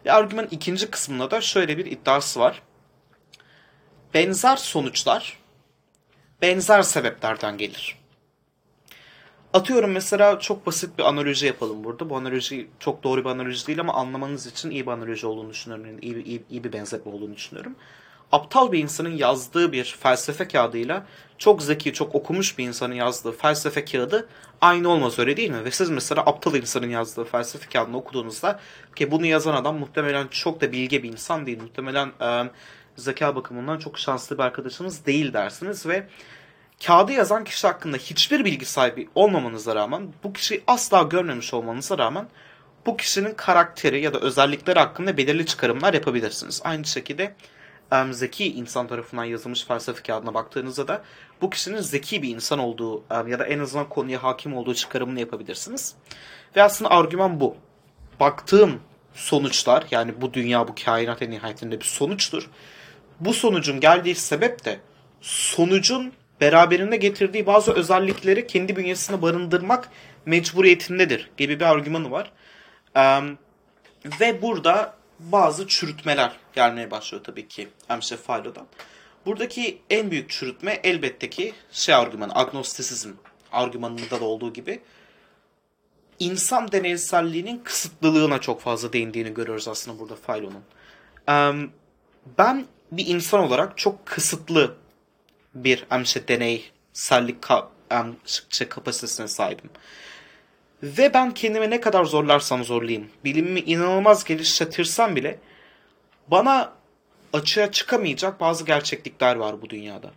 Ve 0.07 0.13
argümanın 0.13 0.49
ikinci 0.51 0.91
kısmında 0.91 1.31
da 1.31 1.41
şöyle 1.41 1.79
bir 1.79 1.87
iddiası 1.87 2.41
var. 2.41 2.63
Benzer 4.15 4.57
sonuçlar 4.57 5.39
benzer 6.43 6.83
sebeplerden 6.83 7.59
gelir. 7.59 7.99
Atıyorum 9.53 9.91
mesela 9.91 10.39
çok 10.39 10.67
basit 10.67 10.99
bir 10.99 11.03
analoji 11.03 11.47
yapalım 11.47 11.85
burada. 11.85 12.11
Bu 12.11 12.17
analoji 12.17 12.71
çok 12.79 13.03
doğru 13.03 13.25
bir 13.25 13.31
analoji 13.31 13.67
değil 13.67 13.81
ama 13.81 13.95
anlamanız 13.95 14.47
için 14.47 14.71
iyi 14.71 14.87
bir 14.87 14.91
analoji 14.91 15.27
olduğunu 15.27 15.51
düşünüyorum. 15.51 15.87
Yani 15.87 15.99
iyi, 16.03 16.25
iyi, 16.25 16.43
iyi 16.51 16.65
bir 16.65 16.73
benzetme 16.73 17.13
olduğunu 17.13 17.37
düşünüyorum 17.37 17.75
aptal 18.33 18.73
bir 18.73 18.79
insanın 18.79 19.17
yazdığı 19.17 19.73
bir 19.73 19.97
felsefe 20.01 20.49
kağıdıyla 20.49 21.07
çok 21.39 21.63
zeki, 21.63 21.93
çok 21.93 22.15
okumuş 22.15 22.59
bir 22.59 22.65
insanın 22.65 22.95
yazdığı 22.95 23.33
felsefe 23.33 23.85
kağıdı 23.85 24.29
aynı 24.61 24.89
olmaz 24.89 25.19
öyle 25.19 25.37
değil 25.37 25.51
mi? 25.51 25.65
Ve 25.65 25.71
siz 25.71 25.91
mesela 25.91 26.23
aptal 26.23 26.55
insanın 26.55 26.91
yazdığı 26.91 27.25
felsefe 27.25 27.69
kağıdını 27.69 27.97
okuduğunuzda 27.97 28.61
ki 28.97 29.11
bunu 29.11 29.27
yazan 29.27 29.55
adam 29.55 29.79
muhtemelen 29.79 30.29
çok 30.31 30.61
da 30.61 30.73
bilge 30.73 31.03
bir 31.03 31.13
insan 31.13 31.47
değil. 31.47 31.63
Muhtemelen 31.63 32.13
e, 32.21 32.51
zeka 32.97 33.37
bakımından 33.37 33.79
çok 33.79 33.99
şanslı 33.99 34.39
bir 34.39 34.43
arkadaşınız 34.43 35.07
değil 35.07 35.33
dersiniz 35.33 35.87
ve 35.87 36.07
kağıdı 36.87 37.13
yazan 37.13 37.45
kişi 37.45 37.67
hakkında 37.67 37.97
hiçbir 37.97 38.45
bilgi 38.45 38.67
sahibi 38.67 39.09
olmamanıza 39.15 39.75
rağmen 39.75 40.13
bu 40.25 40.33
kişiyi 40.33 40.63
asla 40.67 41.03
görmemiş 41.03 41.55
olmanıza 41.55 41.99
rağmen 41.99 42.29
bu 42.87 42.97
kişinin 42.97 43.35
karakteri 43.35 44.01
ya 44.01 44.15
da 44.15 44.19
özellikleri 44.19 44.79
hakkında 44.79 45.17
belirli 45.17 45.47
çıkarımlar 45.47 45.95
yapabilirsiniz. 45.95 46.61
Aynı 46.65 46.85
şekilde 46.85 47.35
zeki 48.11 48.53
insan 48.53 48.87
tarafından 48.87 49.25
yazılmış 49.25 49.65
felsefe 49.65 50.03
kağıdına 50.03 50.35
baktığınızda 50.35 50.89
da 50.89 51.03
bu 51.41 51.51
kişinin 51.51 51.81
zeki 51.81 52.23
bir 52.23 52.29
insan 52.29 52.59
olduğu 52.59 53.05
ya 53.27 53.39
da 53.39 53.47
en 53.47 53.59
azından 53.59 53.89
konuya 53.89 54.23
hakim 54.23 54.57
olduğu 54.57 54.75
çıkarımını 54.75 55.21
yapabilirsiniz. 55.21 55.95
Ve 56.57 56.63
aslında 56.63 56.91
argüman 56.91 57.41
bu. 57.41 57.57
Baktığım 58.21 58.81
sonuçlar 59.15 59.85
yani 59.91 60.21
bu 60.21 60.35
dünya 60.35 60.69
bu 60.69 60.75
kainat 60.85 61.23
en 61.23 61.31
nihayetinde 61.31 61.81
bir 61.81 61.85
sonuçtur. 61.85 62.51
Bu 63.21 63.35
sonucun 63.35 63.81
geldiği 63.81 64.15
sebep 64.15 64.65
de 64.65 64.81
sonucun 65.21 66.13
beraberinde 66.41 66.97
getirdiği 66.97 67.47
bazı 67.47 67.73
özellikleri 67.73 68.47
kendi 68.47 68.77
bünyesine 68.77 69.23
barındırmak 69.23 69.89
mecburiyetindedir 70.27 71.31
gibi 71.37 71.61
bir 71.61 71.65
argümanı 71.65 72.11
var. 72.11 72.33
ve 74.21 74.43
burada 74.43 74.95
bazı 75.19 75.67
çürütmeler 75.67 76.33
gelmeye 76.55 76.91
başlıyor 76.91 77.25
tabii 77.25 77.49
ki 77.49 77.69
Emşe 77.91 78.17
Faylo'dan. 78.17 78.67
Buradaki 79.27 79.79
en 79.91 80.11
büyük 80.11 80.31
çürütme 80.31 80.81
elbette 80.85 81.31
ki 81.31 81.55
şey 81.73 81.95
argümanı, 81.95 82.35
agnostisizm 82.35 83.11
argümanında 83.53 84.21
da 84.21 84.25
olduğu 84.25 84.53
gibi 84.53 84.81
insan 86.19 86.73
deneyselliğinin 86.73 87.61
kısıtlılığına 87.65 88.41
çok 88.41 88.61
fazla 88.61 88.93
değindiğini 88.93 89.35
görüyoruz 89.35 89.69
aslında 89.69 89.99
burada 89.99 90.17
Philon'un. 90.17 90.65
Ben 92.39 92.67
bir 92.93 93.07
insan 93.07 93.41
olarak 93.41 93.79
çok 93.79 94.07
kısıtlı 94.07 94.77
bir 95.55 95.87
işte 96.03 96.29
deneysellik 96.29 97.43
ka 97.43 97.71
şey, 98.51 98.69
kapasitesine 98.69 99.29
sahibim. 99.29 99.71
Ve 100.83 101.15
ben 101.15 101.35
kendime 101.35 101.71
ne 101.71 101.81
kadar 101.81 102.05
zorlarsam 102.05 102.65
zorlayayım, 102.65 103.11
bilimimi 103.25 103.61
inanılmaz 103.61 104.25
geliştirsem 104.25 105.17
bile 105.17 105.39
bana 106.29 106.73
açığa 107.33 107.73
çıkamayacak 107.73 108.41
bazı 108.41 108.65
gerçeklikler 108.65 109.37
var 109.37 109.63
bu 109.63 109.71
dünyada. 109.71 110.11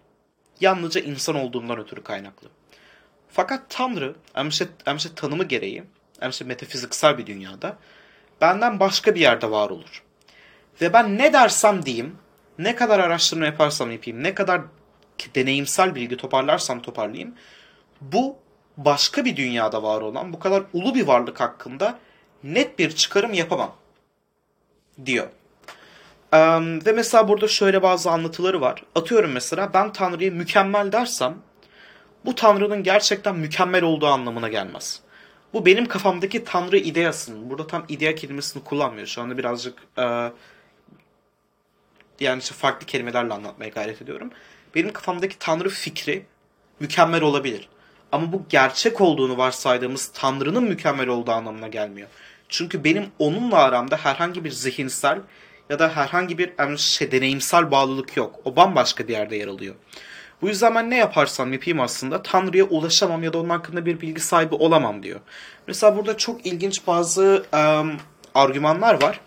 Yalnızca 0.60 1.02
insan 1.02 1.36
olduğumdan 1.36 1.80
ötürü 1.80 2.04
kaynaklı. 2.04 2.48
Fakat 3.30 3.64
Tanrı, 3.70 4.16
emşe, 4.36 4.68
emşe 4.86 5.16
tanımı 5.16 5.44
gereği, 5.44 5.84
emşe 6.22 6.46
metafiziksel 6.46 7.18
bir 7.18 7.26
dünyada 7.26 7.78
benden 8.42 8.80
başka 8.80 9.16
bir 9.16 9.20
yerde 9.20 9.52
var 9.52 9.70
olur. 9.70 10.04
Ve 10.82 10.94
ben 10.94 11.18
ne 11.18 11.34
dersem 11.34 11.86
diyeyim, 11.86 12.18
ne 12.60 12.76
kadar 12.76 13.00
araştırma 13.00 13.46
yaparsam 13.46 13.92
yapayım, 13.92 14.24
ne 14.24 14.34
kadar 14.34 14.62
deneyimsel 15.36 15.96
bilgi 15.96 16.18
toparlarsam 16.18 16.82
toparlayayım, 16.82 17.36
bu 18.01 18.36
başka 18.78 19.25
bir 19.25 19.36
dünyada 19.36 19.84
var 19.84 20.01
olan 20.01 20.34
bu 20.34 20.40
kadar 20.40 20.63
ulu 20.74 20.96
bir 20.96 21.08
varlık 21.08 21.40
hakkında 21.40 22.00
net 22.44 22.80
bir 22.80 22.92
çıkarım 22.92 23.34
yapamam 23.34 23.75
diyor. 25.06 25.28
Um, 26.34 26.86
ve 26.86 26.92
mesela 26.92 27.28
burada 27.28 27.48
şöyle 27.48 27.84
bazı 27.84 28.12
anlatıları 28.12 28.62
var. 28.62 28.84
Atıyorum 28.96 29.32
mesela 29.32 29.74
ben 29.74 29.94
Tanrı'ya 29.94 30.32
mükemmel 30.32 30.92
dersem 30.92 31.38
bu 32.25 32.36
Tanrı'nın 32.36 32.84
gerçekten 32.84 33.36
mükemmel 33.36 33.84
olduğu 33.84 34.08
anlamına 34.08 34.50
gelmez. 34.50 35.01
Bu 35.54 35.66
benim 35.66 35.86
kafamdaki 35.86 36.44
Tanrı 36.44 36.78
ideasının, 36.78 37.50
burada 37.50 37.68
tam 37.68 37.86
idea 37.90 38.16
kelimesini 38.16 38.63
kullanmıyor. 38.63 39.08
Şu 39.08 39.22
anda 39.22 39.38
birazcık 39.38 39.80
e, 39.98 40.32
yani 42.22 42.42
farklı 42.42 42.86
kelimelerle 42.86 43.34
anlatmaya 43.34 43.70
gayret 43.70 44.01
ediyorum. 44.01 44.32
Benim 44.75 44.94
kafamdaki 44.94 45.40
Tanrı 45.40 45.70
fikri 45.70 46.25
mükemmel 46.80 47.22
olabilir. 47.22 47.70
Ama 48.12 48.32
bu 48.32 48.46
gerçek 48.50 49.01
olduğunu 49.01 49.38
varsaydığımız 49.38 50.12
Tanrı'nın 50.13 50.63
mükemmel 50.63 51.08
olduğu 51.08 51.32
anlamına 51.32 51.68
gelmiyor. 51.68 52.08
Çünkü 52.50 52.84
benim 52.84 53.06
onunla 53.20 53.58
aramda 53.58 53.98
herhangi 53.98 54.44
bir 54.44 54.51
zihinsel 54.51 55.20
ya 55.70 55.80
da 55.80 55.96
herhangi 55.96 56.38
bir 56.38 56.78
şey, 56.78 57.12
deneyimsel 57.12 57.72
bağlılık 57.72 58.18
yok. 58.18 58.40
O 58.46 58.56
bambaşka 58.56 59.08
bir 59.08 59.13
yerde 59.13 59.36
yer 59.36 59.48
alıyor. 59.48 59.75
Bu 60.42 60.48
yüzden 60.48 60.75
ben 60.75 60.90
ne 60.90 60.98
yaparsam 60.98 61.54
yapayım 61.54 61.80
aslında 61.80 62.24
Tanrı'ya 62.24 62.66
ulaşamam 62.66 63.24
ya 63.24 63.34
da 63.34 63.40
onun 63.40 63.50
hakkında 63.50 63.86
bir 63.86 64.01
bilgi 64.01 64.22
sahibi 64.22 64.56
olamam 64.56 65.04
diyor. 65.04 65.20
Mesela 65.68 65.98
burada 65.98 66.18
çok 66.18 66.46
ilginç 66.46 66.88
bazı 66.88 67.46
um, 67.54 67.98
argümanlar 68.36 69.01
var. 69.01 69.20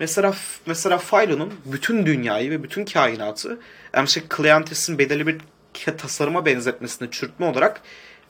Mesela 0.00 0.34
mesela 0.66 0.98
Philo'nun 0.98 1.54
bütün 1.64 2.06
dünyayı 2.06 2.50
ve 2.50 2.62
bütün 2.62 2.84
kainatı 2.84 3.60
şey 4.06 4.22
Cleantes'in 4.36 4.98
belirli 4.98 5.26
bir 5.26 5.40
tasarıma 5.98 6.46
benzetmesine 6.46 7.08
çürütme 7.10 7.46
olarak 7.46 7.80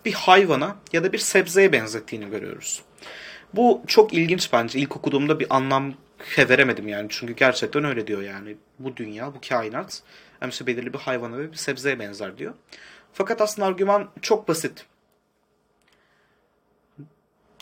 bir 0.04 0.12
hayvana 0.12 0.76
ya 0.92 1.04
da 1.04 1.12
bir 1.12 1.18
sebzeye 1.18 1.72
benzettiğini 1.72 2.30
görüyoruz. 2.30 2.82
Bu 3.54 3.82
çok 3.86 4.12
ilginç 4.14 4.52
bence. 4.52 4.78
İlk 4.78 4.96
okuduğumda 4.96 5.40
bir 5.40 5.46
anlam 5.56 5.94
veremedim 6.38 6.88
yani. 6.88 7.06
Çünkü 7.10 7.32
gerçekten 7.32 7.84
öyle 7.84 8.06
diyor 8.06 8.22
yani. 8.22 8.56
Bu 8.78 8.96
dünya, 8.96 9.34
bu 9.34 9.38
kainat 9.48 10.02
hem 10.40 10.48
işte 10.48 10.66
belirli 10.66 10.92
bir 10.92 10.98
hayvana 10.98 11.38
ve 11.38 11.52
bir 11.52 11.56
sebzeye 11.56 11.98
benzer 11.98 12.38
diyor. 12.38 12.54
Fakat 13.12 13.40
aslında 13.40 13.68
argüman 13.68 14.10
çok 14.22 14.48
basit. 14.48 14.84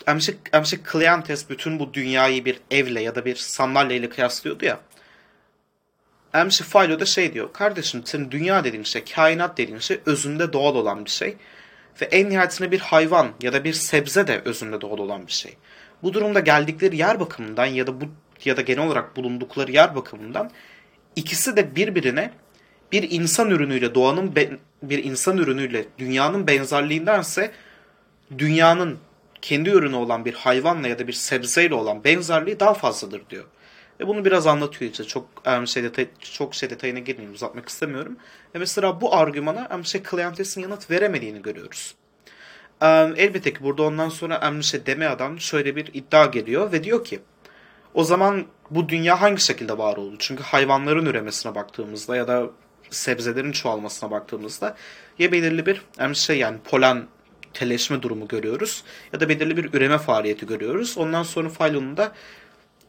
Emşe, 0.07 0.33
Emşe 0.53 0.77
Cleantes 0.91 1.49
bütün 1.49 1.79
bu 1.79 1.93
dünyayı 1.93 2.45
bir 2.45 2.59
evle 2.71 3.01
ya 3.01 3.15
da 3.15 3.25
bir 3.25 3.35
sandalyeyle 3.35 4.09
kıyaslıyordu 4.09 4.65
ya. 4.65 4.79
Emşe 6.33 6.63
Philo 6.63 6.99
da 6.99 7.05
şey 7.05 7.33
diyor. 7.33 7.53
Kardeşim 7.53 8.01
senin 8.05 8.31
dünya 8.31 8.63
dediğin 8.63 8.83
şey, 8.83 9.03
kainat 9.03 9.57
dediğin 9.57 9.79
şey 9.79 9.99
özünde 10.05 10.53
doğal 10.53 10.75
olan 10.75 11.05
bir 11.05 11.09
şey. 11.09 11.37
Ve 12.01 12.05
en 12.05 12.29
nihayetinde 12.29 12.71
bir 12.71 12.79
hayvan 12.79 13.27
ya 13.41 13.53
da 13.53 13.63
bir 13.63 13.73
sebze 13.73 14.27
de 14.27 14.41
özünde 14.45 14.81
doğal 14.81 14.97
olan 14.97 15.27
bir 15.27 15.31
şey. 15.31 15.57
Bu 16.03 16.13
durumda 16.13 16.39
geldikleri 16.39 16.97
yer 16.97 17.19
bakımından 17.19 17.65
ya 17.65 17.87
da 17.87 18.01
bu 18.01 18.05
ya 18.45 18.57
da 18.57 18.61
genel 18.61 18.87
olarak 18.87 19.15
bulundukları 19.15 19.71
yer 19.71 19.95
bakımından 19.95 20.51
ikisi 21.15 21.55
de 21.55 21.75
birbirine 21.75 22.31
bir 22.91 23.11
insan 23.11 23.49
ürünüyle 23.49 23.95
doğanın 23.95 24.35
bir 24.81 25.03
insan 25.03 25.37
ürünüyle 25.37 25.85
dünyanın 25.97 26.47
benzerliğindense 26.47 27.51
dünyanın 28.37 28.99
kendi 29.47 29.69
ürünü 29.69 29.95
olan 29.95 30.25
bir 30.25 30.33
hayvanla 30.33 30.87
ya 30.87 30.99
da 30.99 31.07
bir 31.07 31.13
sebzeyle 31.13 31.75
olan 31.75 32.03
benzerliği 32.03 32.59
daha 32.59 32.73
fazladır 32.73 33.21
diyor. 33.29 33.45
Ve 33.99 34.07
bunu 34.07 34.25
biraz 34.25 34.47
anlatıyor 34.47 34.91
işte. 34.91 35.03
Çok 35.03 35.27
um, 35.47 35.67
şey 35.67 35.83
detay, 35.83 36.07
çok 36.19 36.55
şey 36.55 36.69
detayına 36.69 36.99
girmeyeyim, 36.99 37.33
uzatmak 37.33 37.69
istemiyorum. 37.69 38.17
Ve 38.55 38.59
mesela 38.59 39.01
bu 39.01 39.15
argümana 39.15 39.69
um, 39.75 39.85
şey 39.85 40.03
Cleantes'in 40.11 40.61
yanıt 40.61 40.91
veremediğini 40.91 41.41
görüyoruz. 41.41 41.95
Um, 42.81 43.13
elbette 43.17 43.53
ki 43.53 43.63
burada 43.63 43.83
ondan 43.83 44.09
sonra 44.09 44.49
um, 44.49 44.63
şey 44.63 44.85
deme 44.85 45.07
adam 45.07 45.39
şöyle 45.39 45.75
bir 45.75 45.89
iddia 45.93 46.25
geliyor 46.25 46.71
ve 46.71 46.83
diyor 46.83 47.03
ki 47.05 47.19
o 47.93 48.03
zaman 48.03 48.45
bu 48.69 48.89
dünya 48.89 49.21
hangi 49.21 49.41
şekilde 49.41 49.77
var 49.77 49.97
oldu? 49.97 50.15
Çünkü 50.19 50.43
hayvanların 50.43 51.05
üremesine 51.05 51.55
baktığımızda 51.55 52.15
ya 52.15 52.27
da 52.27 52.49
sebzelerin 52.89 53.51
çoğalmasına 53.51 54.11
baktığımızda 54.11 54.75
ya 55.19 55.31
belirli 55.31 55.65
bir 55.65 55.81
um, 55.99 56.15
şey 56.15 56.37
yani 56.37 56.57
polen 56.65 57.07
teleşme 57.53 58.01
durumu 58.01 58.27
görüyoruz 58.27 58.83
ya 59.13 59.19
da 59.19 59.29
belirli 59.29 59.57
bir 59.57 59.73
üreme 59.73 59.97
faaliyeti 59.97 60.45
görüyoruz. 60.45 60.97
Ondan 60.97 61.23
sonra 61.23 61.49
Philon'un 61.49 61.97
da 61.97 62.11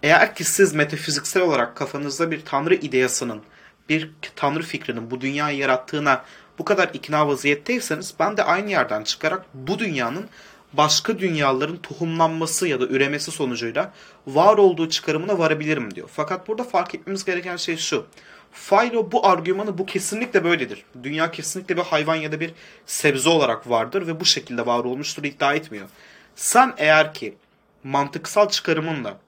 eğer 0.03 0.35
ki 0.35 0.45
siz 0.45 0.75
metafiziksel 0.75 1.43
olarak 1.43 1.77
kafanızda 1.77 2.31
bir 2.31 2.45
tanrı 2.45 2.75
ideyasının, 2.75 3.43
bir 3.89 4.11
tanrı 4.37 4.63
fikrinin 4.63 5.11
bu 5.11 5.21
dünyayı 5.21 5.59
yarattığına 5.59 6.25
bu 6.59 6.65
kadar 6.65 6.91
ikna 6.95 7.29
vaziyetteyseniz 7.29 8.15
ben 8.19 8.37
de 8.37 8.43
aynı 8.43 8.71
yerden 8.71 9.05
çıkarak 9.05 9.47
bu 9.55 9.79
dünyanın 9.79 10.27
başka 10.73 11.19
dünyaların 11.19 11.77
tohumlanması 11.77 12.69
ya 12.69 12.81
da 12.81 12.87
üremesi 12.87 13.31
sonucuyla 13.31 13.93
var 14.27 14.59
olduğu 14.59 14.89
çıkarımına 14.89 15.39
varabilirim 15.39 15.95
diyor. 15.95 16.09
Fakat 16.13 16.49
burada 16.49 16.65
fark 16.65 16.95
etmemiz 16.95 17.25
gereken 17.25 17.57
şey 17.57 17.77
şu. 17.77 18.07
Philo 18.67 19.13
bu 19.13 19.27
argümanı 19.27 19.79
bu 19.79 19.87
kesinlikle 19.87 20.45
böyledir. 20.45 20.85
Dünya 21.03 21.31
kesinlikle 21.31 21.77
bir 21.77 21.83
hayvan 21.83 22.15
ya 22.17 22.33
da 22.33 22.41
bir 22.41 22.55
sebze 22.87 23.29
olarak 23.29 23.71
vardır 23.71 24.07
ve 24.07 24.21
bu 24.21 24.25
şekilde 24.25 24.67
var 24.67 24.85
olmuştur 24.85 25.25
iddia 25.25 25.55
etmiyor. 25.55 25.89
Sen 26.37 26.75
eğer 26.77 27.15
ki 27.15 27.35
mantıksal 27.85 28.49
çıkarımınla 28.49 29.19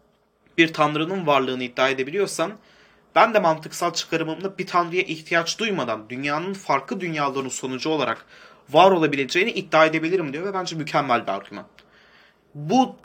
bir 0.59 0.73
tanrının 0.73 1.27
varlığını 1.27 1.63
iddia 1.63 1.89
edebiliyorsan 1.89 2.53
ben 3.15 3.35
de 3.35 3.41
mantıksal 3.41 3.93
çıkarımımla 3.93 4.59
bir 4.59 4.67
tanrıya 4.67 5.03
ihtiyaç 5.03 5.59
duymadan 5.59 6.11
dünyanın 6.11 6.55
farklı 6.55 7.01
dünyaların 7.01 7.49
sonucu 7.49 7.91
olarak 7.91 8.25
var 8.71 8.91
olabileceğini 8.91 9.51
iddia 9.51 9.87
edebilirim 9.87 10.33
diyor 10.33 10.47
ve 10.47 10.55
bence 10.55 10.77
mükemmel 10.77 11.23
bir 11.23 11.33
argüman. 11.33 11.67
Bu 12.55 12.97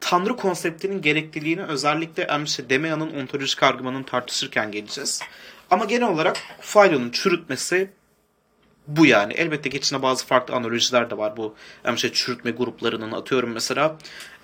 tanrı 0.00 0.36
konseptinin 0.36 1.02
gerekliliğini 1.02 1.62
özellikle 1.62 2.22
Emşe 2.22 2.70
Demea'nın 2.70 3.22
ontolojik 3.22 3.62
argümanını 3.62 4.04
tartışırken 4.04 4.72
geleceğiz. 4.72 5.22
Ama 5.70 5.84
genel 5.84 6.08
olarak 6.08 6.36
Philo'nun 6.60 7.10
çürütmesi 7.10 7.90
bu 8.86 9.06
yani. 9.06 9.32
Elbette 9.32 9.70
ki 9.70 9.76
içinde 9.76 10.02
bazı 10.02 10.26
farklı 10.26 10.54
analojiler 10.54 11.10
de 11.10 11.18
var 11.18 11.36
bu 11.36 11.54
şey 11.96 12.12
çürütme 12.12 12.50
gruplarının. 12.50 13.12
Atıyorum 13.12 13.50
mesela 13.50 13.96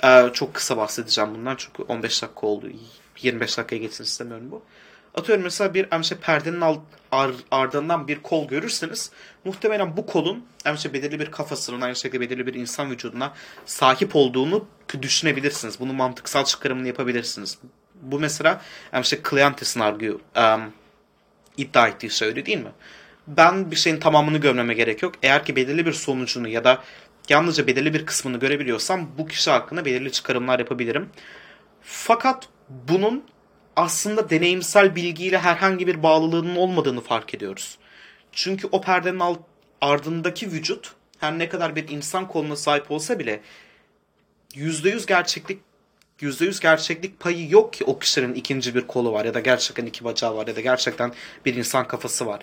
e, 0.04 0.30
çok 0.32 0.54
kısa 0.54 0.76
bahsedeceğim 0.76 1.34
bundan 1.34 1.56
çünkü 1.56 1.82
15 1.82 2.22
dakika 2.22 2.46
oldu. 2.46 2.66
25 3.22 3.58
dakikaya 3.58 3.78
geçsin 3.78 4.04
istemiyorum 4.04 4.50
bu. 4.50 4.62
Atıyorum 5.14 5.44
mesela 5.44 5.74
bir 5.74 5.88
işte 6.00 6.16
perdenin 6.16 6.60
alt, 6.60 6.80
ar, 7.12 7.30
ardından 7.50 8.08
bir 8.08 8.22
kol 8.22 8.48
görürseniz 8.48 9.10
muhtemelen 9.44 9.96
bu 9.96 10.06
kolun 10.06 10.44
işte 10.74 10.92
belirli 10.92 11.20
bir 11.20 11.30
kafasının 11.30 11.80
aynı 11.80 11.96
şekilde 11.96 12.20
belirli 12.20 12.46
bir 12.46 12.54
insan 12.54 12.90
vücuduna 12.90 13.32
sahip 13.66 14.16
olduğunu 14.16 14.66
düşünebilirsiniz. 15.02 15.80
Bunu 15.80 15.92
mantıksal 15.92 16.44
çıkarımını 16.44 16.86
yapabilirsiniz. 16.86 17.58
Bu 18.02 18.20
mesela 18.20 18.60
işte 19.02 19.20
Cleantes'in 19.30 19.80
argü 19.80 20.18
um, 20.36 20.72
iddia 21.56 21.88
ettiği 21.88 22.24
öyle 22.26 22.46
değil 22.46 22.58
mi? 22.58 22.72
Ben 23.26 23.70
bir 23.70 23.76
şeyin 23.76 24.00
tamamını 24.00 24.38
görmeme 24.38 24.74
gerek 24.74 25.02
yok. 25.02 25.14
Eğer 25.22 25.44
ki 25.44 25.56
belirli 25.56 25.86
bir 25.86 25.92
sonucunu 25.92 26.48
ya 26.48 26.64
da 26.64 26.82
yalnızca 27.28 27.66
belirli 27.66 27.94
bir 27.94 28.06
kısmını 28.06 28.38
görebiliyorsam 28.38 29.10
bu 29.18 29.26
kişi 29.26 29.50
hakkında 29.50 29.84
belirli 29.84 30.12
çıkarımlar 30.12 30.58
yapabilirim. 30.58 31.08
Fakat 31.82 32.48
bunun 32.68 33.24
aslında 33.76 34.30
deneyimsel 34.30 34.96
bilgiyle 34.96 35.38
herhangi 35.38 35.86
bir 35.86 36.02
bağlılığının 36.02 36.56
olmadığını 36.56 37.00
fark 37.00 37.34
ediyoruz. 37.34 37.78
Çünkü 38.32 38.68
o 38.72 38.80
perdenin 38.80 39.20
alt, 39.20 39.38
ardındaki 39.80 40.52
vücut 40.52 40.92
her 41.20 41.38
ne 41.38 41.48
kadar 41.48 41.76
bir 41.76 41.88
insan 41.88 42.28
koluna 42.28 42.56
sahip 42.56 42.90
olsa 42.90 43.18
bile 43.18 43.40
%100 44.54 45.06
gerçeklik 45.06 45.60
%100 46.30 46.62
gerçeklik 46.62 47.20
payı 47.20 47.50
yok 47.50 47.72
ki 47.72 47.84
o 47.84 47.98
kişinin 47.98 48.34
ikinci 48.34 48.74
bir 48.74 48.80
kolu 48.80 49.12
var 49.12 49.24
ya 49.24 49.34
da 49.34 49.40
gerçekten 49.40 49.86
iki 49.86 50.04
bacağı 50.04 50.36
var 50.36 50.46
ya 50.46 50.56
da 50.56 50.60
gerçekten 50.60 51.12
bir 51.44 51.54
insan 51.54 51.88
kafası 51.88 52.26
var. 52.26 52.40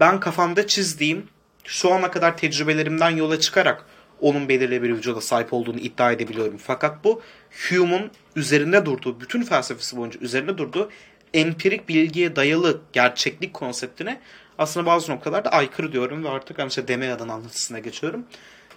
Ben 0.00 0.20
kafamda 0.20 0.66
çizdiğim 0.66 1.28
şu 1.64 1.92
ana 1.92 2.10
kadar 2.10 2.36
tecrübelerimden 2.36 3.10
yola 3.10 3.40
çıkarak 3.40 3.86
onun 4.20 4.48
belirli 4.48 4.82
bir 4.82 4.90
vücuda 4.90 5.20
sahip 5.20 5.52
olduğunu 5.52 5.78
iddia 5.78 6.12
edebiliyorum. 6.12 6.56
Fakat 6.56 7.04
bu 7.04 7.22
Hume'un 7.68 8.10
üzerinde 8.36 8.86
durduğu, 8.86 9.20
bütün 9.20 9.42
felsefesi 9.42 9.96
boyunca 9.96 10.20
üzerinde 10.20 10.58
durduğu 10.58 10.90
empirik 11.34 11.88
bilgiye 11.88 12.36
dayalı 12.36 12.80
gerçeklik 12.92 13.54
konseptine 13.54 14.20
aslında 14.58 14.86
bazı 14.86 15.12
noktalarda 15.12 15.50
aykırı 15.50 15.92
diyorum 15.92 16.24
ve 16.24 16.28
artık 16.28 16.58
işte 16.68 16.88
Demea'dan 16.88 17.28
anlatısına 17.28 17.78
geçiyorum. 17.78 18.24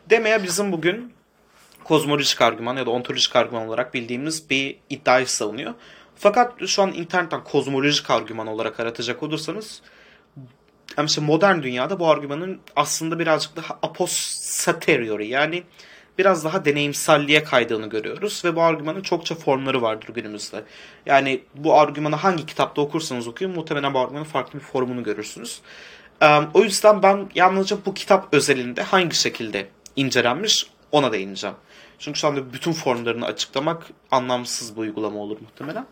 Demea 0.10 0.44
bizim 0.44 0.72
bugün 0.72 1.14
kozmolojik 1.86 2.42
argüman 2.42 2.78
ya 2.78 2.86
da 2.86 2.90
ontolojik 2.90 3.36
argüman 3.36 3.68
olarak 3.68 3.94
bildiğimiz 3.94 4.50
bir 4.50 4.78
iddiayı 4.90 5.28
savunuyor. 5.28 5.74
Fakat 6.16 6.68
şu 6.68 6.82
an 6.82 6.94
internetten 6.94 7.44
kozmolojik 7.44 8.10
argüman 8.10 8.48
olarak 8.48 8.80
aratacak 8.80 9.24
olursanız 9.24 9.82
yani 10.98 11.08
işte 11.08 11.22
modern 11.22 11.64
dünyada 11.64 12.00
bu 12.00 12.10
argümanın 12.10 12.60
aslında 12.76 13.20
birazcık 13.20 13.56
daha 13.56 13.80
apostateriori 13.82 15.28
yani 15.28 15.64
biraz 16.18 16.44
daha 16.46 16.66
deneyimselliğe 16.66 17.44
kaydığını 17.44 17.90
görüyoruz 17.90 18.42
ve 18.46 18.56
bu 18.56 18.62
argümanın 18.62 19.02
çokça 19.02 19.36
formları 19.36 19.82
vardır 19.82 20.14
günümüzde. 20.14 20.64
Yani 21.06 21.44
bu 21.56 21.80
argümanı 21.80 22.16
hangi 22.16 22.46
kitapta 22.46 22.82
okursanız 22.82 23.28
okuyun 23.28 23.54
muhtemelen 23.54 23.94
bu 23.94 24.00
argümanın 24.00 24.26
farklı 24.26 24.60
bir 24.60 24.64
formunu 24.64 25.04
görürsünüz. 25.04 25.62
o 26.54 26.64
yüzden 26.64 27.04
ben 27.04 27.30
yalnızca 27.36 27.78
bu 27.86 27.94
kitap 27.94 28.34
özelinde 28.34 28.84
hangi 28.84 29.16
şekilde 29.16 29.68
incelenmiş 29.96 30.68
ona 30.92 31.12
değineceğim. 31.12 31.56
Çünkü 32.00 32.20
şu 32.20 32.28
anda 32.28 32.54
bütün 32.54 32.72
formlarını 32.72 33.26
açıklamak 33.26 33.88
anlamsız 34.12 34.76
bir 34.76 34.82
uygulama 34.82 35.20
olur 35.20 35.38
muhtemelen. 35.42 35.86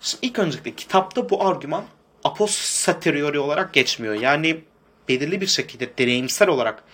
Şimdi 0.00 0.26
ilk 0.26 0.38
öncelikle 0.38 0.74
kitapta 0.74 1.30
bu 1.30 1.46
argüman 1.46 1.84
apostateriori 2.24 3.38
olarak 3.38 3.74
geçmiyor. 3.74 4.14
Yani 4.14 4.64
belirli 5.08 5.40
bir 5.40 5.46
şekilde 5.46 5.98
deneyimsel 5.98 6.48
olarak 6.48 6.84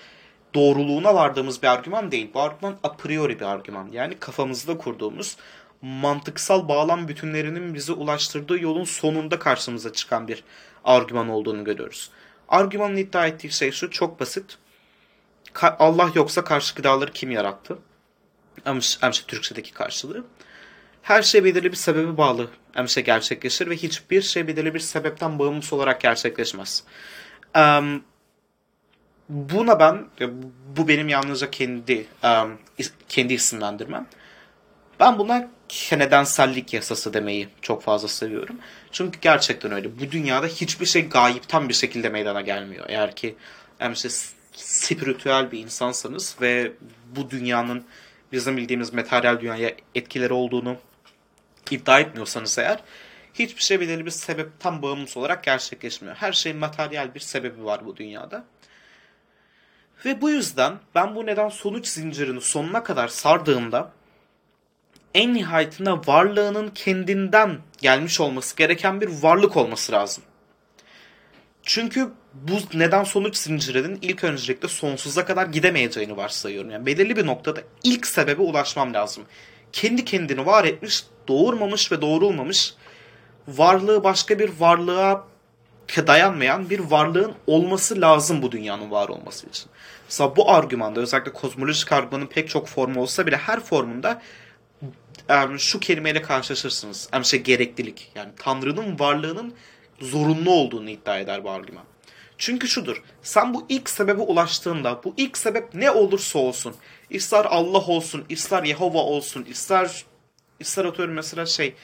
doğruluğuna 0.54 1.14
vardığımız 1.14 1.62
bir 1.62 1.68
argüman 1.68 2.12
değil. 2.12 2.30
Bu 2.34 2.40
argüman 2.40 2.78
a 2.82 2.92
priori 2.92 3.40
bir 3.40 3.44
argüman. 3.44 3.88
Yani 3.92 4.18
kafamızda 4.18 4.78
kurduğumuz 4.78 5.36
mantıksal 5.82 6.68
bağlam 6.68 7.08
bütünlerinin 7.08 7.74
bizi 7.74 7.92
ulaştırdığı 7.92 8.62
yolun 8.62 8.84
sonunda 8.84 9.38
karşımıza 9.38 9.92
çıkan 9.92 10.28
bir 10.28 10.44
argüman 10.84 11.28
olduğunu 11.28 11.64
görüyoruz. 11.64 12.10
Argümanın 12.48 12.96
iddia 12.96 13.26
ettiği 13.26 13.50
şey 13.50 13.72
şu 13.72 13.90
çok 13.90 14.20
basit. 14.20 14.58
Allah 15.62 16.10
yoksa 16.14 16.44
karşı 16.44 16.74
gıdaları 16.74 17.12
kim 17.12 17.30
yarattı? 17.30 17.78
Amşe 19.02 19.26
Türkçedeki 19.26 19.72
karşılığı. 19.72 20.24
Her 21.02 21.22
şey 21.22 21.44
belirli 21.44 21.72
bir 21.72 21.76
sebebe 21.76 22.16
bağlı 22.16 22.50
amşe 22.74 23.00
gerçekleşir 23.00 23.70
ve 23.70 23.76
hiçbir 23.76 24.22
şey 24.22 24.46
belirli 24.46 24.74
bir 24.74 24.80
sebepten 24.80 25.38
bağımsız 25.38 25.72
olarak 25.72 26.00
gerçekleşmez. 26.00 26.84
Um, 27.56 28.04
buna 29.28 29.80
ben, 29.80 30.06
bu 30.76 30.88
benim 30.88 31.08
yalnızca 31.08 31.50
kendi 31.50 32.06
um, 32.24 32.58
kendi 33.08 33.34
isimlendirmem. 33.34 34.06
Ben 35.00 35.18
buna 35.18 35.48
nedensellik 35.92 36.74
yasası 36.74 37.14
demeyi 37.14 37.48
çok 37.62 37.82
fazla 37.82 38.08
seviyorum. 38.08 38.56
Çünkü 38.92 39.20
gerçekten 39.20 39.72
öyle. 39.72 40.00
Bu 40.00 40.10
dünyada 40.10 40.46
hiçbir 40.46 40.86
şey 40.86 41.08
gayipten 41.08 41.68
bir 41.68 41.74
şekilde 41.74 42.08
meydana 42.08 42.40
gelmiyor. 42.40 42.84
Eğer 42.88 43.16
ki 43.16 43.36
yani 43.80 43.92
işte 43.92 44.08
spiritüel 44.52 45.52
bir 45.52 45.58
insansanız 45.58 46.36
ve 46.40 46.72
bu 47.16 47.30
dünyanın 47.30 47.84
bizim 48.32 48.56
bildiğimiz 48.56 48.92
materyal 48.92 49.40
dünyaya 49.40 49.72
etkileri 49.94 50.32
olduğunu 50.32 50.76
iddia 51.70 52.00
etmiyorsanız 52.00 52.58
eğer 52.58 52.80
hiçbir 53.34 53.62
şey 53.62 53.80
belirli 53.80 54.06
bir 54.06 54.10
sebepten 54.10 54.82
bağımsız 54.82 55.16
olarak 55.16 55.44
gerçekleşmiyor. 55.44 56.16
Her 56.16 56.32
şeyin 56.32 56.58
materyal 56.58 57.14
bir 57.14 57.20
sebebi 57.20 57.64
var 57.64 57.86
bu 57.86 57.96
dünyada. 57.96 58.44
Ve 60.04 60.20
bu 60.20 60.30
yüzden 60.30 60.78
ben 60.94 61.14
bu 61.14 61.26
neden 61.26 61.48
sonuç 61.48 61.86
zincirini 61.86 62.40
sonuna 62.40 62.82
kadar 62.82 63.08
sardığımda 63.08 63.92
en 65.14 65.34
nihayetinde 65.34 65.90
varlığının 65.90 66.68
kendinden 66.68 67.58
gelmiş 67.78 68.20
olması 68.20 68.56
gereken 68.56 69.00
bir 69.00 69.08
varlık 69.22 69.56
olması 69.56 69.92
lazım. 69.92 70.24
Çünkü 71.62 72.08
bu 72.42 72.78
neden 72.78 73.04
sonuç 73.04 73.36
zincirinin 73.36 73.98
ilk 74.02 74.24
öncelikle 74.24 74.68
sonsuza 74.68 75.24
kadar 75.24 75.46
gidemeyeceğini 75.46 76.16
varsayıyorum. 76.16 76.70
Yani 76.70 76.86
belirli 76.86 77.16
bir 77.16 77.26
noktada 77.26 77.60
ilk 77.84 78.06
sebebe 78.06 78.42
ulaşmam 78.42 78.94
lazım. 78.94 79.24
Kendi 79.72 80.04
kendini 80.04 80.46
var 80.46 80.64
etmiş, 80.64 81.04
doğurmamış 81.28 81.92
ve 81.92 82.00
doğrulmamış 82.00 82.74
varlığı 83.48 84.04
başka 84.04 84.38
bir 84.38 84.50
varlığa 84.58 85.24
dayanmayan 85.96 86.70
bir 86.70 86.78
varlığın 86.78 87.34
olması 87.46 88.00
lazım 88.00 88.42
bu 88.42 88.52
dünyanın 88.52 88.90
var 88.90 89.08
olması 89.08 89.46
için. 89.46 89.66
Mesela 90.08 90.36
bu 90.36 90.50
argümanda 90.50 91.00
özellikle 91.00 91.32
kozmolojik 91.32 91.92
argümanın 91.92 92.26
pek 92.26 92.48
çok 92.48 92.68
formu 92.68 93.02
olsa 93.02 93.26
bile 93.26 93.36
her 93.36 93.60
formunda 93.60 94.22
yani 95.28 95.60
şu 95.60 95.80
kelimeyle 95.80 96.22
karşılaşırsınız. 96.22 97.08
Yani 97.12 97.24
şey 97.24 97.42
gereklilik. 97.42 98.12
Yani 98.14 98.30
Tanrı'nın 98.38 98.98
varlığının 98.98 99.54
zorunlu 100.00 100.50
olduğunu 100.50 100.90
iddia 100.90 101.18
eder 101.18 101.44
bu 101.44 101.50
argüman. 101.50 101.84
Çünkü 102.38 102.68
şudur. 102.68 103.02
Sen 103.22 103.54
bu 103.54 103.66
ilk 103.68 103.90
sebebe 103.90 104.22
ulaştığında 104.22 105.00
bu 105.04 105.14
ilk 105.16 105.38
sebep 105.38 105.74
ne 105.74 105.90
olursa 105.90 106.38
olsun. 106.38 106.76
ister 107.10 107.44
Allah 107.44 107.86
olsun, 107.86 108.24
ister 108.28 108.62
Yehova 108.62 108.98
olsun, 108.98 109.44
ister 109.44 110.04
ister 110.60 110.84
atıyorum 110.84 111.14
mesela 111.14 111.46
şey 111.46 111.74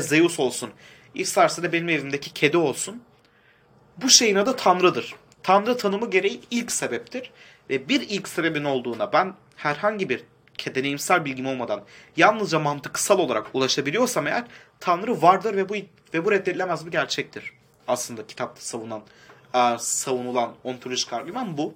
Zeus 0.00 0.40
olsun. 0.40 0.70
isterse 1.14 1.62
de 1.62 1.72
benim 1.72 1.88
evimdeki 1.88 2.32
kedi 2.32 2.56
olsun. 2.56 3.02
Bu 3.96 4.08
şeyin 4.08 4.36
adı 4.36 4.56
Tanrı'dır. 4.56 5.14
Tanrı 5.42 5.76
tanımı 5.76 6.10
gereği 6.10 6.40
ilk 6.50 6.72
sebeptir. 6.72 7.30
Ve 7.70 7.88
bir 7.88 8.00
ilk 8.00 8.28
sebebin 8.28 8.64
olduğuna 8.64 9.12
ben 9.12 9.34
herhangi 9.56 10.08
bir 10.08 10.24
deneyimsel 10.74 11.24
bilgim 11.24 11.46
olmadan 11.46 11.84
yalnızca 12.16 12.58
mantıksal 12.58 13.18
olarak 13.18 13.46
ulaşabiliyorsam 13.54 14.26
eğer 14.26 14.44
Tanrı 14.80 15.22
vardır 15.22 15.56
ve 15.56 15.68
bu 15.68 15.74
ve 16.14 16.24
bu 16.24 16.32
reddedilemez 16.32 16.86
bir 16.86 16.90
gerçektir. 16.90 17.52
Aslında 17.88 18.26
kitapta 18.26 18.60
savunan 18.60 19.02
savunulan 19.78 20.52
ontolojik 20.64 21.12
argüman 21.12 21.56
bu. 21.58 21.74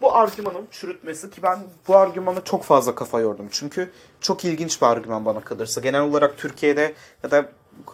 Bu 0.00 0.16
argümanın 0.16 0.68
çürütmesi 0.70 1.30
ki 1.30 1.42
ben 1.42 1.58
bu 1.88 1.96
argümanı 1.96 2.44
çok 2.44 2.64
fazla 2.64 2.94
kafa 2.94 3.20
yordum. 3.20 3.48
Çünkü 3.50 3.92
çok 4.20 4.44
ilginç 4.44 4.82
bir 4.82 4.86
argüman 4.86 5.24
bana 5.24 5.40
kalırsa. 5.40 5.80
Genel 5.80 6.00
olarak 6.00 6.38
Türkiye'de 6.38 6.94
ya 7.22 7.30
da 7.30 7.48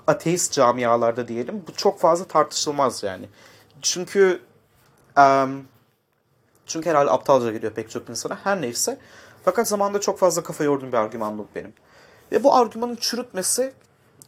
ateist 0.07 0.53
camialarda 0.53 1.29
diyelim 1.29 1.64
bu 1.68 1.72
çok 1.72 2.00
fazla 2.00 2.24
tartışılmaz 2.24 3.03
yani. 3.03 3.29
Çünkü 3.83 4.40
um, 5.18 5.64
çünkü 6.66 6.90
herhalde 6.90 7.11
aptalca 7.11 7.53
geliyor 7.53 7.72
pek 7.72 7.90
çok 7.90 8.09
insana. 8.09 8.38
Her 8.44 8.61
neyse. 8.61 8.98
Fakat 9.44 9.68
zamanında 9.68 10.00
çok 10.00 10.18
fazla 10.18 10.42
kafa 10.42 10.64
yordum 10.64 10.92
bir 10.92 10.96
argüman 10.96 11.38
bu 11.38 11.48
benim. 11.55 11.72
Ve 12.33 12.44
bu 12.44 12.55
argümanın 12.55 12.96
çürütmesi 12.96 13.72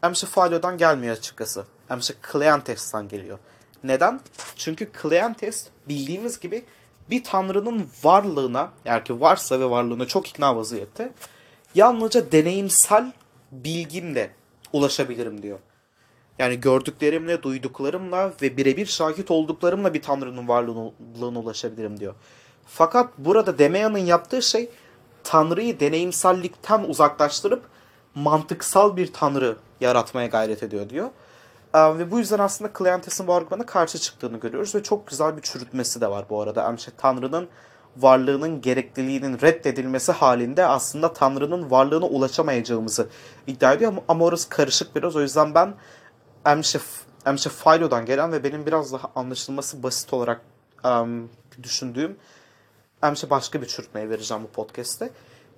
Emse 0.04 0.26
Falo'dan 0.26 0.78
gelmiyor 0.78 1.16
açıkçası. 1.16 1.64
Emse 1.90 2.14
Cleantes'tan 2.32 3.08
geliyor. 3.08 3.38
Neden? 3.84 4.20
Çünkü 4.56 4.90
Cleantes 5.02 5.68
bildiğimiz 5.88 6.40
gibi 6.40 6.64
bir 7.10 7.24
tanrının 7.24 7.86
varlığına, 8.02 8.70
eğer 8.84 9.04
ki 9.04 9.20
varsa 9.20 9.60
ve 9.60 9.70
varlığına 9.70 10.06
çok 10.06 10.28
ikna 10.28 10.56
vaziyette, 10.56 11.12
yalnızca 11.74 12.32
deneyimsel 12.32 13.12
bilgimle 13.52 14.30
ulaşabilirim 14.72 15.42
diyor. 15.42 15.58
Yani 16.38 16.60
gördüklerimle, 16.60 17.42
duyduklarımla 17.42 18.32
ve 18.42 18.56
birebir 18.56 18.86
şahit 18.86 19.30
olduklarımla 19.30 19.94
bir 19.94 20.02
tanrının 20.02 20.48
varlığına 20.48 21.38
ulaşabilirim 21.38 22.00
diyor. 22.00 22.14
Fakat 22.66 23.18
burada 23.18 23.58
Demea'nın 23.58 23.98
yaptığı 23.98 24.42
şey 24.42 24.70
tanrıyı 25.24 25.80
deneyimsellikten 25.80 26.84
uzaklaştırıp 26.84 27.62
mantıksal 28.14 28.96
bir 28.96 29.12
tanrı 29.12 29.56
yaratmaya 29.80 30.26
gayret 30.26 30.62
ediyor 30.62 30.88
diyor. 30.88 31.10
Ee, 31.74 31.98
ve 31.98 32.10
bu 32.10 32.18
yüzden 32.18 32.38
aslında 32.38 32.70
Cleantes'in 32.78 33.26
bu 33.26 33.34
argümana 33.34 33.66
karşı 33.66 33.98
çıktığını 33.98 34.40
görüyoruz 34.40 34.74
ve 34.74 34.82
çok 34.82 35.06
güzel 35.06 35.36
bir 35.36 35.42
çürütmesi 35.42 36.00
de 36.00 36.10
var 36.10 36.24
bu 36.30 36.42
arada. 36.42 36.62
Yani 36.62 36.80
şey, 36.80 36.94
Tanrı'nın 36.96 37.48
varlığının 37.96 38.60
gerekliliğinin 38.60 39.40
reddedilmesi 39.40 40.12
halinde 40.12 40.66
aslında 40.66 41.12
Tanrı'nın 41.12 41.70
varlığına 41.70 42.06
ulaşamayacağımızı 42.06 43.08
iddia 43.46 43.72
ediyor 43.72 43.92
ama 44.08 44.24
orası 44.24 44.48
karışık 44.48 44.96
biraz. 44.96 45.16
O 45.16 45.20
yüzden 45.20 45.54
ben 45.54 45.74
Emşe, 46.46 46.80
Emşe 47.26 47.50
Philo'dan 47.50 48.06
gelen 48.06 48.32
ve 48.32 48.44
benim 48.44 48.66
biraz 48.66 48.92
daha 48.92 49.10
anlaşılması 49.16 49.82
basit 49.82 50.12
olarak 50.12 50.40
um, 50.84 51.30
düşündüğüm 51.62 52.16
Emşe 53.02 53.30
başka 53.30 53.62
bir 53.62 53.66
çürütmeye 53.66 54.10
vereceğim 54.10 54.42
bu 54.42 54.48
podcast'te. 54.48 55.10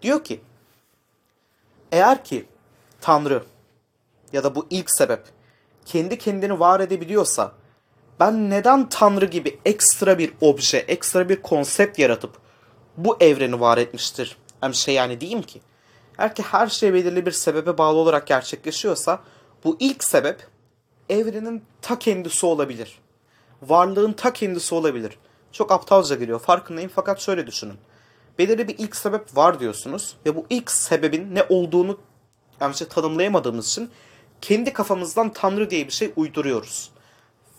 Diyor 0.03 0.25
ki 0.25 0.41
eğer 1.93 2.25
ki 2.25 2.47
Tanrı 3.01 3.45
ya 4.33 4.45
da 4.45 4.55
bu 4.55 4.67
ilk 4.71 4.91
sebep 4.91 5.23
kendi 5.85 6.19
kendini 6.19 6.61
var 6.61 6.81
edebiliyorsa 6.81 7.53
ben 8.21 8.51
neden 8.51 8.89
Tanrı 8.89 9.25
gibi 9.25 9.59
ekstra 9.65 10.19
bir 10.19 10.33
obje, 10.41 10.79
ekstra 10.79 11.29
bir 11.29 11.43
konsept 11.43 11.99
yaratıp 11.99 12.39
bu 12.97 13.17
evreni 13.21 13.61
var 13.61 13.79
etmiştir? 13.79 14.37
Hem 14.61 14.75
şey 14.75 14.95
yani 14.95 15.21
diyeyim 15.21 15.43
ki. 15.43 15.61
Eğer 16.19 16.35
ki 16.35 16.43
her 16.43 16.67
şey 16.67 16.95
belirli 16.95 17.27
bir 17.27 17.33
sebebe 17.33 17.79
bağlı 17.79 17.99
olarak 17.99 18.27
gerçekleşiyorsa 18.27 19.21
bu 19.65 19.77
ilk 19.81 20.05
sebep 20.05 20.47
evrenin 21.09 21.65
ta 21.83 21.99
kendisi 21.99 22.47
olabilir. 22.47 22.99
Varlığın 23.63 24.13
ta 24.13 24.33
kendisi 24.33 24.75
olabilir. 24.75 25.19
Çok 25.53 25.73
aptalca 25.73 26.17
geliyor 26.17 26.39
farkındayım 26.39 26.91
fakat 26.95 27.21
şöyle 27.21 27.47
düşünün. 27.47 27.79
Belirli 28.39 28.69
bir 28.69 28.79
ilk 28.79 28.97
sebep 28.97 29.37
var 29.37 29.61
diyorsunuz 29.61 30.17
ve 30.27 30.37
bu 30.37 30.47
ilk 30.51 30.71
sebebin 30.71 31.35
ne 31.35 31.47
olduğunu 31.49 31.99
yani 32.61 32.75
şey 32.75 32.89
tanımlayamadığımız 32.89 33.69
için 33.69 33.91
kendi 34.45 34.73
kafamızdan 34.73 35.33
Tanrı 35.33 35.71
diye 35.71 35.87
bir 35.87 35.93
şey 35.93 36.13
uyduruyoruz. 36.17 36.91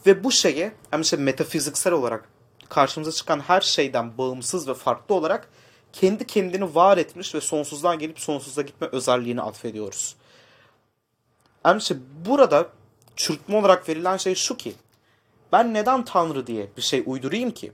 Ve 0.05 0.23
bu 0.23 0.31
şeye 0.31 0.71
yani 0.91 1.05
şey 1.05 1.19
metafiziksel 1.19 1.93
olarak 1.93 2.29
karşımıza 2.69 3.11
çıkan 3.11 3.39
her 3.39 3.61
şeyden 3.61 4.17
bağımsız 4.17 4.67
ve 4.67 4.73
farklı 4.73 5.15
olarak 5.15 5.49
kendi 5.93 6.27
kendini 6.27 6.75
var 6.75 6.97
etmiş 6.97 7.35
ve 7.35 7.41
sonsuzdan 7.41 7.99
gelip 7.99 8.19
sonsuza 8.19 8.61
gitme 8.61 8.87
özelliğini 8.91 9.41
atfediyoruz. 9.41 10.15
Yani 11.65 11.81
şey 11.81 11.97
burada 12.25 12.69
çürütme 13.15 13.57
olarak 13.57 13.89
verilen 13.89 14.17
şey 14.17 14.35
şu 14.35 14.57
ki 14.57 14.73
ben 15.51 15.73
neden 15.73 16.05
Tanrı 16.05 16.47
diye 16.47 16.67
bir 16.77 16.81
şey 16.81 17.03
uydurayım 17.05 17.51
ki? 17.51 17.71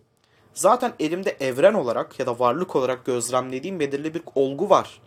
Zaten 0.54 0.94
elimde 1.00 1.38
evren 1.40 1.74
olarak 1.74 2.20
ya 2.20 2.26
da 2.26 2.40
varlık 2.40 2.76
olarak 2.76 3.06
gözlemlediğim 3.06 3.80
belirli 3.80 4.14
bir 4.14 4.22
olgu 4.36 4.70
var. 4.70 5.02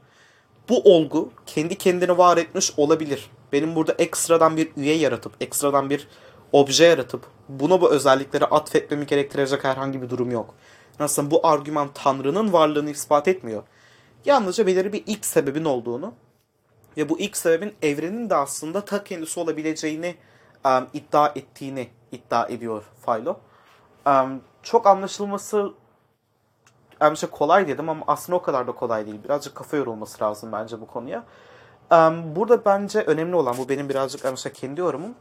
Bu 0.68 0.94
olgu 0.94 1.32
kendi 1.46 1.78
kendini 1.78 2.18
var 2.18 2.36
etmiş 2.36 2.72
olabilir. 2.76 3.30
Benim 3.54 3.74
burada 3.74 3.92
ekstradan 3.98 4.56
bir 4.56 4.70
üye 4.76 4.96
yaratıp, 4.96 5.32
ekstradan 5.40 5.90
bir 5.90 6.08
obje 6.52 6.84
yaratıp 6.84 7.26
buna 7.48 7.80
bu 7.80 7.90
özellikleri 7.90 8.44
atfetmemi 8.44 9.06
gerektirecek 9.06 9.64
herhangi 9.64 10.02
bir 10.02 10.10
durum 10.10 10.30
yok. 10.30 10.54
Aslında 10.98 11.30
bu 11.30 11.46
argüman 11.46 11.88
Tanrı'nın 11.94 12.52
varlığını 12.52 12.90
ispat 12.90 13.28
etmiyor. 13.28 13.62
Yalnızca 14.24 14.66
belirli 14.66 14.92
bir 14.92 15.02
ilk 15.06 15.26
sebebin 15.26 15.64
olduğunu 15.64 16.14
ve 16.96 17.08
bu 17.08 17.18
ilk 17.20 17.36
sebebin 17.36 17.74
evrenin 17.82 18.30
de 18.30 18.34
aslında 18.34 18.84
ta 18.84 19.04
kendisi 19.04 19.40
olabileceğini 19.40 20.16
um, 20.64 20.86
iddia 20.92 21.28
ettiğini 21.28 21.88
iddia 22.12 22.46
ediyor 22.48 22.84
Philo. 23.06 23.36
Um, 24.06 24.40
çok 24.62 24.86
anlaşılması 24.86 25.72
yani 27.00 27.16
şey 27.16 27.30
kolay 27.30 27.68
dedim 27.68 27.88
ama 27.88 28.04
aslında 28.06 28.36
o 28.36 28.42
kadar 28.42 28.66
da 28.66 28.72
kolay 28.72 29.06
değil. 29.06 29.24
Birazcık 29.24 29.54
kafa 29.54 29.76
yorulması 29.76 30.24
lazım 30.24 30.52
bence 30.52 30.80
bu 30.80 30.86
konuya. 30.86 31.24
Burada 32.36 32.64
bence 32.64 33.00
önemli 33.00 33.36
olan 33.36 33.58
bu 33.58 33.68
benim 33.68 33.88
birazcık 33.88 34.38
şey 34.38 34.52
kendi 34.52 34.80
yorumum. 34.80 35.14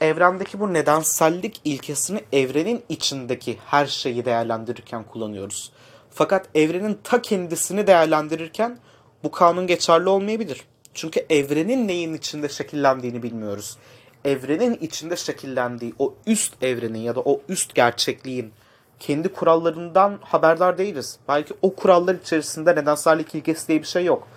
Evrendeki 0.00 0.60
bu 0.60 0.74
nedensellik 0.74 1.60
ilkesini 1.64 2.20
evrenin 2.32 2.84
içindeki 2.88 3.58
her 3.66 3.86
şeyi 3.86 4.24
değerlendirirken 4.24 5.04
kullanıyoruz. 5.04 5.72
Fakat 6.10 6.48
evrenin 6.54 6.98
ta 7.04 7.22
kendisini 7.22 7.86
değerlendirirken 7.86 8.78
bu 9.24 9.30
kanun 9.30 9.66
geçerli 9.66 10.08
olmayabilir. 10.08 10.64
Çünkü 10.94 11.26
evrenin 11.30 11.88
neyin 11.88 12.14
içinde 12.14 12.48
şekillendiğini 12.48 13.22
bilmiyoruz. 13.22 13.78
Evrenin 14.24 14.74
içinde 14.74 15.16
şekillendiği 15.16 15.94
o 15.98 16.14
üst 16.26 16.62
evrenin 16.62 16.98
ya 16.98 17.14
da 17.14 17.20
o 17.20 17.40
üst 17.48 17.74
gerçekliğin 17.74 18.52
kendi 19.00 19.28
kurallarından 19.28 20.18
haberdar 20.22 20.78
değiliz. 20.78 21.18
Belki 21.28 21.54
o 21.62 21.74
kurallar 21.74 22.14
içerisinde 22.14 22.76
nedensellik 22.76 23.34
ilkesi 23.34 23.68
diye 23.68 23.82
bir 23.82 23.86
şey 23.86 24.04
yok. 24.04 24.28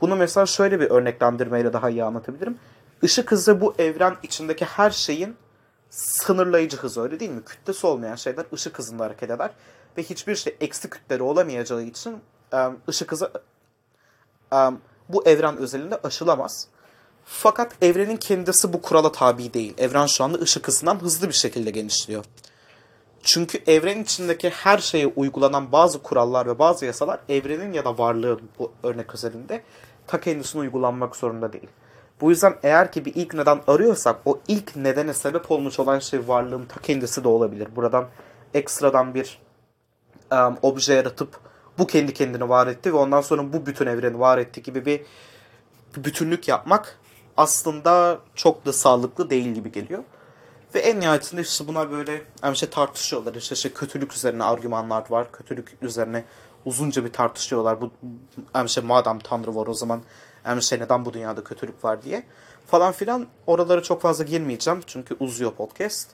Bunu 0.00 0.16
mesela 0.16 0.46
şöyle 0.46 0.80
bir 0.80 0.90
örneklendirmeyle 0.90 1.72
daha 1.72 1.90
iyi 1.90 2.04
anlatabilirim. 2.04 2.58
Işık 3.02 3.32
hızı 3.32 3.60
bu 3.60 3.74
evren 3.78 4.16
içindeki 4.22 4.64
her 4.64 4.90
şeyin 4.90 5.36
sınırlayıcı 5.90 6.76
hızı 6.76 7.02
öyle 7.02 7.20
değil 7.20 7.30
mi? 7.30 7.44
Kütlesi 7.44 7.86
olmayan 7.86 8.14
şeyler 8.14 8.46
ışık 8.52 8.78
hızında 8.78 9.04
hareket 9.04 9.30
eder. 9.30 9.50
Ve 9.98 10.02
hiçbir 10.02 10.36
şey 10.36 10.56
eksi 10.60 10.90
kütleri 10.90 11.22
olamayacağı 11.22 11.82
için 11.82 12.18
ışık 12.88 13.12
hızı 13.12 13.32
bu 15.08 15.26
evren 15.26 15.56
özelinde 15.56 16.00
aşılamaz. 16.04 16.68
Fakat 17.24 17.72
evrenin 17.82 18.16
kendisi 18.16 18.72
bu 18.72 18.82
kurala 18.82 19.12
tabi 19.12 19.54
değil. 19.54 19.74
Evren 19.78 20.06
şu 20.06 20.24
anda 20.24 20.38
ışık 20.38 20.68
hızından 20.68 21.02
hızlı 21.02 21.28
bir 21.28 21.34
şekilde 21.34 21.70
genişliyor. 21.70 22.24
Çünkü 23.26 23.58
evren 23.66 24.02
içindeki 24.02 24.50
her 24.50 24.78
şeye 24.78 25.06
uygulanan 25.06 25.72
bazı 25.72 26.02
kurallar 26.02 26.46
ve 26.46 26.58
bazı 26.58 26.86
yasalar 26.86 27.20
evrenin 27.28 27.72
ya 27.72 27.84
da 27.84 27.98
varlığın 27.98 28.40
bu 28.58 28.72
örnek 28.82 29.14
özelinde 29.14 29.62
ta 30.06 30.20
kendisine 30.20 30.60
uygulanmak 30.60 31.16
zorunda 31.16 31.52
değil. 31.52 31.66
Bu 32.20 32.30
yüzden 32.30 32.54
eğer 32.62 32.92
ki 32.92 33.04
bir 33.04 33.14
ilk 33.14 33.34
neden 33.34 33.60
arıyorsak 33.66 34.16
o 34.24 34.40
ilk 34.48 34.76
nedene 34.76 35.14
sebep 35.14 35.50
olmuş 35.50 35.78
olan 35.80 35.98
şey 35.98 36.28
varlığın 36.28 36.66
ta 36.66 36.80
kendisi 36.80 37.24
de 37.24 37.28
olabilir. 37.28 37.68
Buradan 37.76 38.08
ekstradan 38.54 39.14
bir 39.14 39.38
um, 40.32 40.58
obje 40.62 40.94
yaratıp 40.94 41.40
bu 41.78 41.86
kendi 41.86 42.14
kendini 42.14 42.48
var 42.48 42.66
etti 42.66 42.92
ve 42.92 42.96
ondan 42.96 43.20
sonra 43.20 43.52
bu 43.52 43.66
bütün 43.66 43.86
evreni 43.86 44.20
var 44.20 44.38
etti 44.38 44.62
gibi 44.62 44.86
bir 44.86 45.00
bütünlük 45.96 46.48
yapmak 46.48 46.98
aslında 47.36 48.18
çok 48.34 48.66
da 48.66 48.72
sağlıklı 48.72 49.30
değil 49.30 49.54
gibi 49.54 49.72
geliyor. 49.72 50.02
Ve 50.76 50.80
en 50.80 51.00
nihayetinde 51.00 51.40
işte 51.40 51.68
buna 51.68 51.90
böyle 51.90 52.22
yani 52.42 52.56
şey 52.56 52.70
tartışıyorlar. 52.70 53.34
İşte 53.34 53.54
şey 53.54 53.72
kötülük 53.72 54.12
üzerine 54.12 54.44
argümanlar 54.44 55.04
var. 55.10 55.32
Kötülük 55.32 55.76
üzerine 55.82 56.24
uzunca 56.64 57.04
bir 57.04 57.12
tartışıyorlar. 57.12 57.80
Bu 57.80 57.90
yani 58.54 58.68
şey 58.68 58.84
madem 58.84 59.18
Tanrı 59.18 59.54
var 59.56 59.66
o 59.66 59.74
zaman 59.74 60.02
yani 60.46 60.62
şey 60.62 60.80
neden 60.80 61.04
bu 61.04 61.12
dünyada 61.12 61.44
kötülük 61.44 61.84
var 61.84 62.02
diye. 62.02 62.26
Falan 62.66 62.92
filan 62.92 63.26
oralara 63.46 63.82
çok 63.82 64.02
fazla 64.02 64.24
girmeyeceğim. 64.24 64.80
Çünkü 64.86 65.16
uzuyor 65.20 65.52
podcast. 65.52 66.10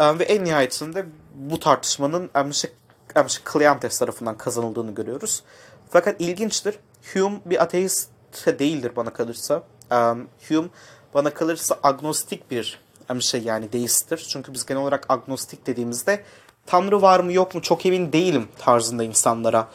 ve 0.00 0.24
en 0.24 0.44
nihayetinde 0.44 1.06
bu 1.34 1.60
tartışmanın 1.60 2.30
yani 2.34 2.54
şey, 2.54 2.70
yani 3.16 3.28
Cleantes 3.52 3.98
tarafından 3.98 4.36
kazanıldığını 4.36 4.94
görüyoruz. 4.94 5.42
Fakat 5.90 6.20
ilginçtir. 6.20 6.78
Hume 7.14 7.40
bir 7.44 7.62
ateist 7.62 8.10
değildir 8.46 8.92
bana 8.96 9.12
kalırsa. 9.12 9.62
Um, 9.90 10.28
Hume 10.48 10.68
bana 11.14 11.34
kalırsa 11.34 11.78
agnostik 11.82 12.50
bir 12.50 12.85
bir 13.14 13.20
şey 13.20 13.42
yani 13.42 13.72
deisttir. 13.72 14.26
Çünkü 14.28 14.54
biz 14.54 14.66
genel 14.66 14.82
olarak 14.82 15.06
agnostik 15.08 15.66
dediğimizde 15.66 16.24
Tanrı 16.66 17.02
var 17.02 17.20
mı 17.20 17.32
yok 17.32 17.54
mu 17.54 17.62
çok 17.62 17.86
emin 17.86 18.12
değilim 18.12 18.48
tarzında 18.58 19.04
insanlara 19.04 19.68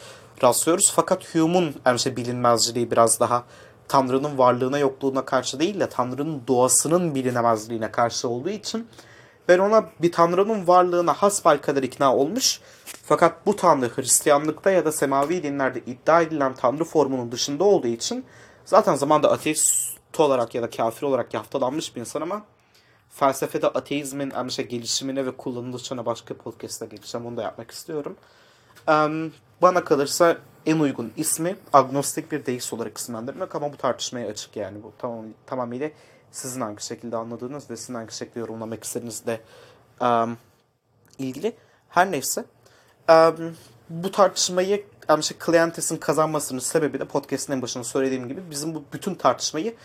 rastlıyoruz. 0.44 0.91
Fakat 0.96 1.36
Hume'un 1.36 1.76
yani 1.86 2.00
şey 2.00 2.15
bilinmezciliği 2.15 2.91
biraz 2.91 3.20
daha 3.20 3.44
Tanrı'nın 3.88 4.38
varlığına 4.38 4.80
yokluğuna 4.80 5.26
karşı 5.26 5.60
değil 5.60 5.80
de 5.80 5.89
Tanrı'nın 5.89 6.41
doğasının 6.48 7.15
bilinemezliğine 7.15 7.91
karşı 7.91 8.30
olduğu 8.30 8.50
için 8.50 8.88
ben 9.48 9.60
ona 9.60 9.86
bir 10.02 10.12
Tanrı'nın 10.12 10.67
varlığına 10.67 11.13
hasbel 11.13 11.58
kadar 11.58 11.84
ikna 11.84 12.15
olmuş. 12.15 12.60
Fakat 12.86 13.46
bu 13.46 13.56
Tanrı 13.56 13.91
Hristiyanlıkta 13.96 14.72
ya 14.72 14.86
da 14.86 14.91
semavi 14.91 15.44
dinlerde 15.44 15.80
iddia 15.80 16.22
edilen 16.22 16.54
Tanrı 16.54 16.84
formunun 16.84 17.32
dışında 17.32 17.63
olduğu 17.63 17.88
için 17.88 18.26
zaten 18.65 18.96
zamanda 18.96 19.32
ateist 19.32 19.98
olarak 20.17 20.56
ya 20.56 20.62
da 20.62 20.70
kafir 20.70 21.04
olarak 21.04 21.34
yaftalanmış 21.34 21.96
bir 21.96 22.00
insan 22.00 22.22
ama 22.22 22.41
felsefede 23.12 23.67
ateizmin 23.67 24.47
şey, 24.50 24.67
gelişimine 24.67 25.26
ve 25.26 25.38
kullanılışına 25.38 26.06
başka 26.06 26.34
podcast'ta 26.34 26.86
geleceğim. 26.86 27.28
Onu 27.28 27.38
da 27.38 27.41
yapmak 27.41 27.71
istiyorum. 27.71 28.15
Um, 28.88 29.34
bana 29.62 29.84
kalırsa 29.84 30.38
en 30.65 30.80
uygun 30.80 31.12
ismi 31.17 31.56
agnostik 31.74 32.32
bir 32.32 32.45
deist 32.45 32.74
olarak 32.74 32.97
isimlendirmek 32.97 33.56
ama 33.56 33.74
bu 33.74 33.78
tartışmaya 33.78 34.28
açık 34.28 34.56
yani. 34.56 34.84
Bu 34.84 34.93
tamam, 34.97 35.26
tamamıyla 35.45 35.89
sizin 36.32 36.62
hangi 36.62 36.86
şekilde 36.86 37.17
anladığınız 37.17 37.69
ve 37.69 37.78
sizin 37.78 37.93
hangi 37.93 38.15
şekilde 38.15 38.39
yorumlamak 38.39 38.84
istediğinizle 38.84 39.41
um, 40.02 40.38
ilgili. 41.19 41.54
Her 41.89 42.12
neyse. 42.12 42.45
Um, 43.10 43.56
bu 43.89 44.12
tartışmayı 44.12 44.86
şey, 45.21 45.38
Cleantes'in 45.45 45.97
kazanmasının 45.97 46.60
sebebi 46.60 47.00
de 47.00 47.06
podcast'ın 47.06 47.54
en 47.54 47.62
başında 47.62 47.84
söylediğim 47.84 48.28
gibi 48.28 48.41
bizim 48.52 48.76
bu 48.76 48.84
bütün 48.93 49.15
tartışmayı 49.15 49.76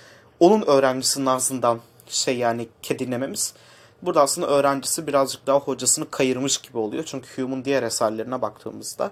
onun 0.40 0.66
öğrencisinin 0.66 1.26
ağzından 1.26 1.80
şey 2.08 2.36
yani 2.38 2.68
dinlememiz. 2.88 3.54
Burada 4.02 4.22
aslında 4.22 4.46
öğrencisi 4.46 5.06
birazcık 5.06 5.46
daha 5.46 5.58
hocasını 5.58 6.10
kayırmış 6.10 6.58
gibi 6.58 6.78
oluyor. 6.78 7.04
Çünkü 7.04 7.42
Hume'un 7.42 7.64
diğer 7.64 7.82
eserlerine 7.82 8.42
baktığımızda 8.42 9.10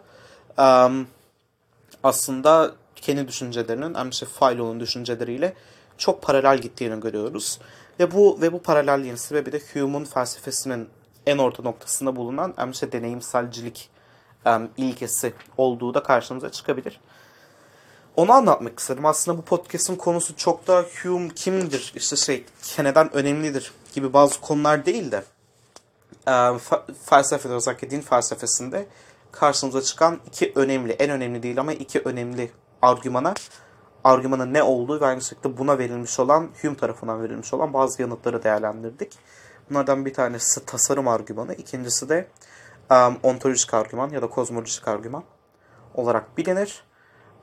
um, 0.59 1.07
aslında 2.03 2.73
kendi 2.97 3.29
düşüncelerinin 3.29 3.95
hem 3.95 4.11
işte 4.11 4.27
Philo'nun 4.27 4.81
düşünceleriyle 4.81 5.55
çok 5.99 6.23
paralel 6.23 6.59
gittiğini 6.59 7.01
görüyoruz. 7.01 7.61
Ve 8.01 8.13
bu 8.13 8.39
ve 8.41 8.53
bu 8.53 8.63
paralelliğin 8.63 9.15
sebebi 9.15 9.53
de 9.53 9.61
Hume'un 9.73 10.05
felsefesinin 10.05 10.89
en 11.27 11.39
orta 11.39 11.63
noktasında 11.63 12.17
bulunan 12.17 12.55
em, 12.59 12.71
işte 12.71 12.93
deneyimselcilik 12.93 13.91
em, 14.47 14.69
ilkesi 14.77 15.35
olduğu 15.57 15.95
da 15.95 16.03
karşımıza 16.03 16.51
çıkabilir. 16.51 17.01
Onu 18.17 18.33
anlatmak 18.33 18.79
istedim. 18.79 19.07
Aslında 19.07 19.39
bu 19.39 19.43
podcast'ın 19.43 19.97
konusu 19.97 20.37
çok 20.37 20.67
da 20.67 20.85
Hume 21.03 21.29
kimdir, 21.29 21.93
işte 21.97 22.17
şey 22.17 22.45
neden 22.79 23.15
önemlidir 23.15 23.73
gibi 23.95 24.13
bazı 24.13 24.41
konular 24.41 24.87
değil 24.87 25.13
de 25.13 25.25
e, 26.27 26.31
fa- 26.31 26.95
felsefede 27.05 27.53
özellikle 27.53 27.91
din 27.91 28.01
felsefesinde 28.01 28.87
karşımıza 29.33 29.83
çıkan 29.83 30.21
iki 30.27 30.53
önemli, 30.55 30.93
en 30.93 31.11
önemli 31.11 31.43
değil 31.43 31.61
ama 31.61 31.73
iki 31.73 32.01
önemli 32.01 32.51
argümana 32.83 33.35
argümanın 34.05 34.55
ne 34.55 34.63
olduğu 34.63 35.01
ve 35.01 35.07
aynı 35.07 35.23
şekilde 35.23 35.59
buna 35.59 35.79
verilmiş 35.79 36.21
olan 36.21 36.51
Hume 36.63 36.77
tarafından 36.77 37.23
verilmiş 37.23 37.55
olan 37.55 37.73
bazı 37.73 38.03
yanıtları 38.03 38.43
değerlendirdik. 38.43 39.13
Bunlardan 39.71 40.07
bir 40.07 40.15
tanesi 40.15 40.67
tasarım 40.67 41.09
argümanı, 41.09 41.55
ikincisi 41.55 42.09
de 42.09 42.29
um, 42.91 43.19
ontolojik 43.23 43.75
argüman 43.75 44.11
ya 44.11 44.23
da 44.23 44.27
kozmolojik 44.27 44.89
argüman 44.89 45.25
olarak 45.95 46.39
bilinir. 46.39 46.85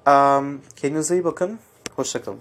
Um, 0.07 0.61
kendinize 0.75 1.15
iyi 1.15 1.23
bakın, 1.23 1.59
hoşçakalın. 1.95 2.39